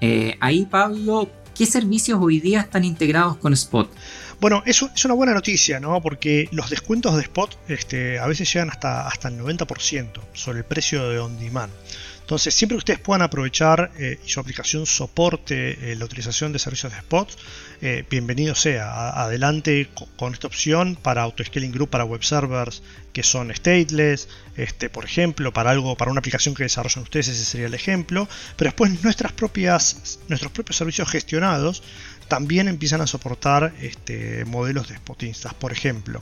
Eh, 0.00 0.36
ahí, 0.40 0.66
Pablo, 0.66 1.30
¿qué 1.54 1.66
servicios 1.66 2.18
hoy 2.20 2.40
día 2.40 2.60
están 2.60 2.84
integrados 2.84 3.36
con 3.36 3.52
Spot? 3.52 3.90
Bueno, 4.40 4.62
eso 4.66 4.88
es 4.94 5.04
una 5.04 5.14
buena 5.14 5.34
noticia, 5.34 5.80
¿no? 5.80 6.00
Porque 6.00 6.48
los 6.52 6.70
descuentos 6.70 7.16
de 7.16 7.22
Spot 7.22 7.58
este, 7.68 8.20
a 8.20 8.26
veces 8.28 8.52
llegan 8.52 8.70
hasta, 8.70 9.08
hasta 9.08 9.28
el 9.28 9.38
90% 9.40 10.20
sobre 10.32 10.58
el 10.58 10.64
precio 10.64 11.08
de 11.08 11.18
on 11.18 11.38
demand. 11.40 11.72
Entonces, 12.20 12.54
siempre 12.54 12.76
que 12.76 12.80
ustedes 12.80 13.00
puedan 13.00 13.22
aprovechar 13.22 13.90
eh, 13.98 14.20
y 14.24 14.28
su 14.28 14.38
aplicación 14.38 14.84
soporte 14.84 15.92
eh, 15.92 15.96
la 15.96 16.04
utilización 16.04 16.52
de 16.52 16.58
servicios 16.58 16.92
de 16.92 16.98
Spot, 16.98 17.26
eh, 17.80 18.04
bienvenido 18.10 18.56
sea. 18.56 19.22
adelante 19.22 19.88
con, 20.16 20.32
esta 20.32 20.48
opción 20.48 20.96
para 21.00 21.22
Autoscaling 21.22 21.70
Group, 21.70 21.90
para 21.90 22.04
web 22.04 22.24
servers 22.24 22.82
que 23.12 23.22
son 23.22 23.54
stateless, 23.54 24.28
este, 24.56 24.90
por 24.90 25.04
ejemplo, 25.04 25.52
para 25.52 25.70
algo, 25.70 25.96
para 25.96 26.10
una 26.10 26.18
aplicación 26.18 26.54
que 26.54 26.64
desarrollan 26.64 27.04
ustedes, 27.04 27.28
ese 27.28 27.44
sería 27.44 27.66
el 27.66 27.74
ejemplo. 27.74 28.28
Pero 28.56 28.70
después 28.70 29.02
nuestras 29.04 29.32
propias, 29.32 30.18
nuestros 30.28 30.50
propios 30.50 30.76
servicios 30.76 31.08
gestionados 31.08 31.82
también 32.26 32.66
empiezan 32.68 33.00
a 33.00 33.06
soportar 33.06 33.72
este, 33.80 34.44
modelos 34.44 34.88
de 34.88 34.94
spot 34.94 35.22
instas. 35.22 35.54
Por 35.54 35.70
ejemplo, 35.70 36.20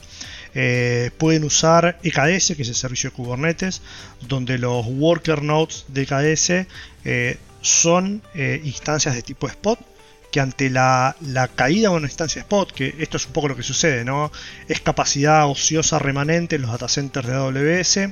eh, 0.54 1.10
pueden 1.16 1.44
usar 1.44 1.98
EKS, 2.02 2.54
que 2.54 2.62
es 2.62 2.68
el 2.68 2.74
servicio 2.74 3.10
de 3.10 3.16
Kubernetes, 3.16 3.80
donde 4.20 4.58
los 4.58 4.84
worker 4.86 5.42
nodes 5.42 5.86
de 5.88 6.02
EKS 6.02 6.50
eh, 7.04 7.38
son 7.62 8.22
instancias 8.62 9.14
de 9.14 9.22
tipo 9.22 9.48
spot 9.48 9.95
que 10.36 10.40
ante 10.40 10.68
la, 10.68 11.16
caída 11.54 11.88
de 11.88 11.96
una 11.96 12.08
instancia 12.08 12.42
spot, 12.42 12.70
que 12.70 12.94
esto 12.98 13.16
es 13.16 13.24
un 13.24 13.32
poco 13.32 13.48
lo 13.48 13.56
que 13.56 13.62
sucede, 13.62 14.04
¿no? 14.04 14.30
Es 14.68 14.82
capacidad 14.82 15.48
ociosa 15.48 15.98
remanente 15.98 16.56
en 16.56 16.62
los 16.62 16.72
data 16.72 16.88
centers 16.88 17.26
de 17.26 17.34
AWS. 17.34 18.10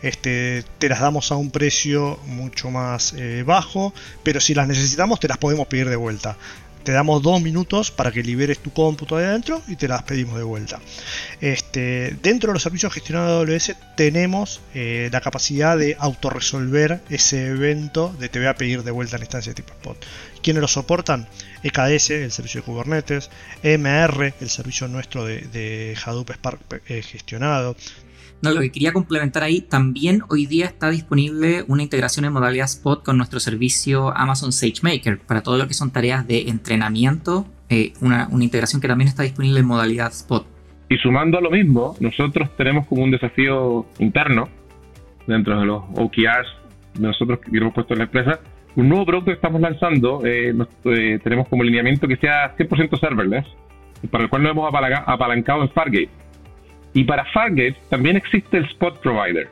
Este, 0.00 0.64
te 0.78 0.88
las 0.88 1.00
damos 1.00 1.30
a 1.30 1.36
un 1.36 1.50
precio 1.50 2.18
mucho 2.24 2.70
más 2.70 3.14
bajo, 3.44 3.92
pero 4.22 4.40
si 4.40 4.54
las 4.54 4.66
necesitamos 4.66 5.20
te 5.20 5.28
las 5.28 5.36
podemos 5.36 5.66
pedir 5.66 5.90
de 5.90 5.96
vuelta 5.96 6.38
te 6.88 6.94
damos 6.94 7.22
dos 7.22 7.42
minutos 7.42 7.90
para 7.90 8.10
que 8.10 8.22
liberes 8.22 8.60
tu 8.60 8.72
cómputo 8.72 9.18
de 9.18 9.26
adentro 9.26 9.60
y 9.68 9.76
te 9.76 9.88
las 9.88 10.04
pedimos 10.04 10.38
de 10.38 10.42
vuelta. 10.42 10.80
Este, 11.38 12.16
dentro 12.22 12.48
de 12.48 12.54
los 12.54 12.62
servicios 12.62 12.94
gestionados 12.94 13.46
de 13.46 13.52
AWS 13.52 13.76
tenemos 13.94 14.62
eh, 14.72 15.10
la 15.12 15.20
capacidad 15.20 15.76
de 15.76 15.98
autorresolver 15.98 17.02
ese 17.10 17.48
evento 17.48 18.16
de 18.18 18.30
te 18.30 18.38
voy 18.38 18.48
a 18.48 18.54
pedir 18.54 18.84
de 18.84 18.90
vuelta 18.90 19.18
la 19.18 19.24
instancia 19.24 19.50
de 19.50 19.56
tipo 19.56 19.74
spot. 19.74 20.02
¿Quiénes 20.42 20.62
lo 20.62 20.66
soportan? 20.66 21.28
EKS, 21.62 22.08
el 22.08 22.32
servicio 22.32 22.62
de 22.62 22.64
Kubernetes, 22.64 23.28
MR, 23.62 24.32
el 24.40 24.48
servicio 24.48 24.88
nuestro 24.88 25.26
de, 25.26 25.94
Hadoop 26.02 26.30
Spark 26.30 26.82
eh, 26.88 27.02
gestionado, 27.02 27.76
no, 28.40 28.52
lo 28.52 28.60
que 28.60 28.70
quería 28.70 28.92
complementar 28.92 29.42
ahí, 29.42 29.60
también 29.60 30.22
hoy 30.28 30.46
día 30.46 30.66
está 30.66 30.90
disponible 30.90 31.64
una 31.66 31.82
integración 31.82 32.24
en 32.24 32.32
modalidad 32.32 32.66
Spot 32.66 33.04
con 33.04 33.16
nuestro 33.16 33.40
servicio 33.40 34.16
Amazon 34.16 34.52
SageMaker 34.52 35.18
para 35.18 35.42
todo 35.42 35.58
lo 35.58 35.66
que 35.66 35.74
son 35.74 35.90
tareas 35.90 36.26
de 36.26 36.48
entrenamiento, 36.48 37.46
eh, 37.68 37.92
una, 38.00 38.28
integración 38.38 38.80
que 38.80 38.88
también 38.88 39.08
está 39.08 39.24
disponible 39.24 39.60
en 39.60 39.66
modalidad 39.66 40.12
Spot. 40.12 40.46
Y 40.88 40.96
sumando 40.98 41.38
a 41.38 41.40
lo 41.40 41.50
mismo, 41.50 41.96
nosotros 42.00 42.48
tenemos 42.56 42.86
como 42.86 43.02
un 43.02 43.10
desafío 43.10 43.86
interno 43.98 44.48
dentro 45.26 45.58
de 45.58 45.66
los 45.66 45.82
OKRs 45.96 46.48
nosotros 46.98 47.40
que 47.40 47.56
hemos 47.56 47.74
puesto 47.74 47.94
en 47.94 47.98
la 47.98 48.04
empresa, 48.04 48.40
un 48.76 48.88
nuevo 48.88 49.06
producto 49.06 49.30
que 49.30 49.36
estamos 49.36 49.60
lanzando, 49.60 50.24
eh, 50.24 50.54
eh, 50.84 51.18
tenemos 51.22 51.48
como 51.48 51.62
lineamiento 51.62 52.06
que 52.06 52.16
sea 52.16 52.56
100% 52.56 52.98
serverless, 52.98 53.46
para 54.10 54.24
el 54.24 54.30
cual 54.30 54.42
nos 54.42 54.52
hemos 54.52 54.72
apalancado 55.06 55.62
en 55.62 55.70
Fargate 55.70 56.08
y 56.98 57.04
para 57.04 57.24
Fargate 57.26 57.76
también 57.88 58.16
existe 58.16 58.56
el 58.56 58.64
Spot 58.64 59.00
Provider. 59.00 59.48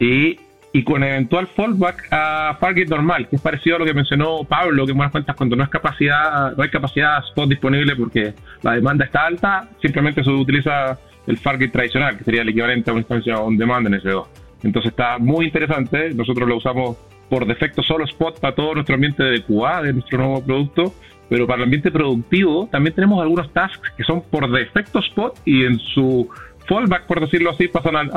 Y, 0.00 0.40
y 0.72 0.82
con 0.82 1.04
eventual 1.04 1.46
fallback 1.46 2.08
a 2.10 2.56
Fargate 2.58 2.88
normal, 2.88 3.28
que 3.28 3.36
es 3.36 3.42
parecido 3.42 3.76
a 3.76 3.78
lo 3.78 3.84
que 3.84 3.94
mencionó 3.94 4.42
Pablo, 4.42 4.84
que 4.86 4.90
en 4.90 4.96
buenas 4.96 5.12
cuentas 5.12 5.36
cuando 5.36 5.54
no, 5.54 5.62
es 5.62 5.70
capacidad, 5.70 6.56
no 6.56 6.60
hay 6.60 6.68
capacidad 6.68 7.24
Spot 7.28 7.48
disponible 7.48 7.94
porque 7.94 8.34
la 8.62 8.72
demanda 8.72 9.04
está 9.04 9.26
alta, 9.26 9.68
simplemente 9.80 10.24
se 10.24 10.30
utiliza 10.30 10.98
el 11.28 11.38
Fargate 11.38 11.68
tradicional, 11.68 12.18
que 12.18 12.24
sería 12.24 12.42
el 12.42 12.48
equivalente 12.48 12.90
a 12.90 12.92
una 12.92 13.02
instancia 13.02 13.38
on 13.38 13.56
demand 13.56 13.86
en 13.86 13.92
S2. 13.92 14.26
Entonces 14.64 14.90
está 14.90 15.18
muy 15.18 15.44
interesante, 15.46 16.12
nosotros 16.12 16.48
lo 16.48 16.56
usamos 16.56 16.96
por 17.28 17.46
defecto 17.46 17.84
solo 17.84 18.04
Spot 18.04 18.40
para 18.40 18.56
todo 18.56 18.74
nuestro 18.74 18.96
ambiente 18.96 19.22
de 19.22 19.44
QA, 19.44 19.82
de 19.82 19.92
nuestro 19.92 20.18
nuevo 20.18 20.44
producto, 20.44 20.92
pero 21.28 21.46
para 21.46 21.58
el 21.58 21.62
ambiente 21.66 21.92
productivo 21.92 22.68
también 22.72 22.96
tenemos 22.96 23.22
algunos 23.22 23.52
tasks 23.52 23.92
que 23.96 24.02
son 24.02 24.22
por 24.22 24.50
defecto 24.50 24.98
Spot 24.98 25.38
y 25.44 25.64
en 25.64 25.78
su 25.78 26.28
fallback, 26.70 27.06
por 27.06 27.20
decirlo 27.20 27.50
así, 27.50 27.66
pasan 27.66 27.96
al, 27.96 28.10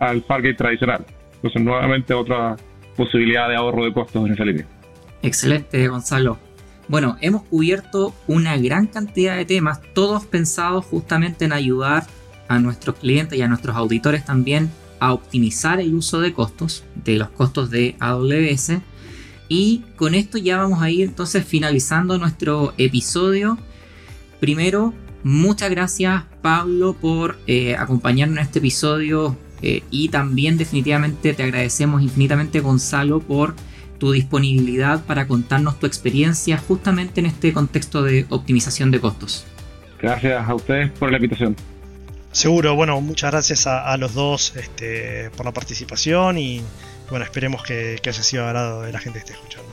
al 0.00 0.22
Fargate 0.22 0.54
tradicional. 0.54 1.04
Entonces, 1.34 1.62
nuevamente 1.62 2.14
otra 2.14 2.56
posibilidad 2.96 3.48
de 3.48 3.56
ahorro 3.56 3.84
de 3.84 3.92
costos 3.92 4.26
en 4.26 4.32
esa 4.32 4.44
línea. 4.44 4.66
Excelente, 5.22 5.86
Gonzalo. 5.88 6.38
Bueno, 6.88 7.16
hemos 7.20 7.42
cubierto 7.42 8.14
una 8.26 8.56
gran 8.56 8.86
cantidad 8.86 9.36
de 9.36 9.44
temas, 9.44 9.80
todos 9.94 10.24
pensados 10.26 10.84
justamente 10.86 11.44
en 11.44 11.52
ayudar 11.52 12.06
a 12.48 12.58
nuestros 12.58 12.96
clientes 12.96 13.38
y 13.38 13.42
a 13.42 13.48
nuestros 13.48 13.76
auditores 13.76 14.24
también 14.24 14.70
a 14.98 15.12
optimizar 15.12 15.80
el 15.80 15.94
uso 15.94 16.20
de 16.20 16.32
costos, 16.32 16.84
de 16.94 17.16
los 17.16 17.28
costos 17.30 17.70
de 17.70 17.96
AWS. 17.98 18.80
Y 19.48 19.84
con 19.96 20.14
esto 20.14 20.38
ya 20.38 20.56
vamos 20.56 20.82
a 20.82 20.90
ir 20.90 21.08
entonces 21.08 21.44
finalizando 21.44 22.18
nuestro 22.18 22.72
episodio. 22.78 23.58
Primero, 24.40 24.94
Muchas 25.24 25.70
gracias 25.70 26.24
Pablo 26.42 26.94
por 26.94 27.38
eh, 27.46 27.76
acompañarnos 27.76 28.38
en 28.38 28.44
este 28.44 28.58
episodio 28.58 29.36
eh, 29.62 29.82
y 29.90 30.08
también 30.08 30.58
definitivamente 30.58 31.32
te 31.34 31.42
agradecemos 31.42 32.02
infinitamente 32.02 32.60
Gonzalo 32.60 33.20
por 33.20 33.54
tu 33.98 34.10
disponibilidad 34.10 35.04
para 35.04 35.28
contarnos 35.28 35.78
tu 35.78 35.86
experiencia 35.86 36.58
justamente 36.58 37.20
en 37.20 37.26
este 37.26 37.52
contexto 37.52 38.02
de 38.02 38.26
optimización 38.30 38.90
de 38.90 38.98
costos. 38.98 39.46
Gracias 40.00 40.48
a 40.48 40.54
ustedes 40.54 40.90
por 40.90 41.12
la 41.12 41.18
invitación. 41.18 41.54
Seguro, 42.32 42.74
bueno, 42.74 43.00
muchas 43.00 43.30
gracias 43.30 43.68
a, 43.68 43.96
los 43.98 44.14
dos 44.14 44.54
este, 44.56 45.30
por 45.36 45.46
la 45.46 45.52
participación 45.52 46.38
y 46.38 46.62
bueno, 47.10 47.24
esperemos 47.24 47.62
que, 47.62 48.00
que 48.02 48.10
haya 48.10 48.22
sido 48.24 48.44
agrado 48.44 48.82
de 48.82 48.90
la 48.90 48.98
gente 48.98 49.20
que 49.20 49.26
esté 49.26 49.32
escuchando. 49.34 49.72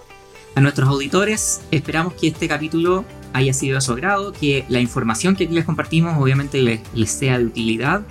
A 0.53 0.61
nuestros 0.61 0.89
auditores, 0.89 1.61
esperamos 1.71 2.13
que 2.13 2.27
este 2.27 2.47
capítulo 2.47 3.05
haya 3.33 3.53
sido 3.53 3.75
de 3.75 3.81
su 3.81 3.93
agrado, 3.93 4.31
que 4.31 4.65
la 4.69 4.79
información 4.79 5.35
que 5.35 5.45
aquí 5.45 5.53
les 5.53 5.65
compartimos 5.65 6.17
obviamente 6.17 6.61
les, 6.61 7.09
sea 7.09 7.37
de 7.37 7.45
utilidad 7.45 8.01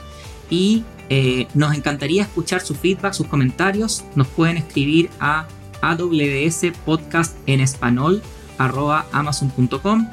y 0.51 0.85
eh, 1.11 1.47
nos 1.55 1.75
encantaría 1.75 2.23
escuchar 2.23 2.61
su 2.61 2.75
feedback, 2.75 3.13
sus 3.13 3.27
comentarios. 3.27 4.05
Nos 4.15 4.27
pueden 4.29 4.57
escribir 4.57 5.11
a 5.21 5.47
AWS 5.81 6.73
Podcast 6.85 7.37
en 7.47 7.61
español 7.61 8.23
amazon.com. 8.59 10.09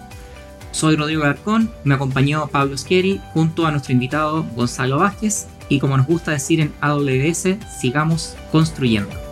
Soy 0.72 0.96
Rodrigo 0.98 1.22
Garcón, 1.22 1.72
me 1.84 1.96
acompañó 1.96 2.48
Pablo 2.48 2.78
Schieri 2.78 3.22
junto 3.34 3.66
a 3.66 3.72
nuestro 3.72 3.94
invitado 3.94 4.44
Gonzalo 4.56 4.98
Vázquez 4.98 5.48
y 5.70 5.80
como 5.80 5.98
nos 5.98 6.06
gusta 6.06 6.32
decir 6.32 6.60
en 6.60 6.74
AWS, 6.82 7.58
sigamos 7.80 8.36
construyendo. 8.52 9.25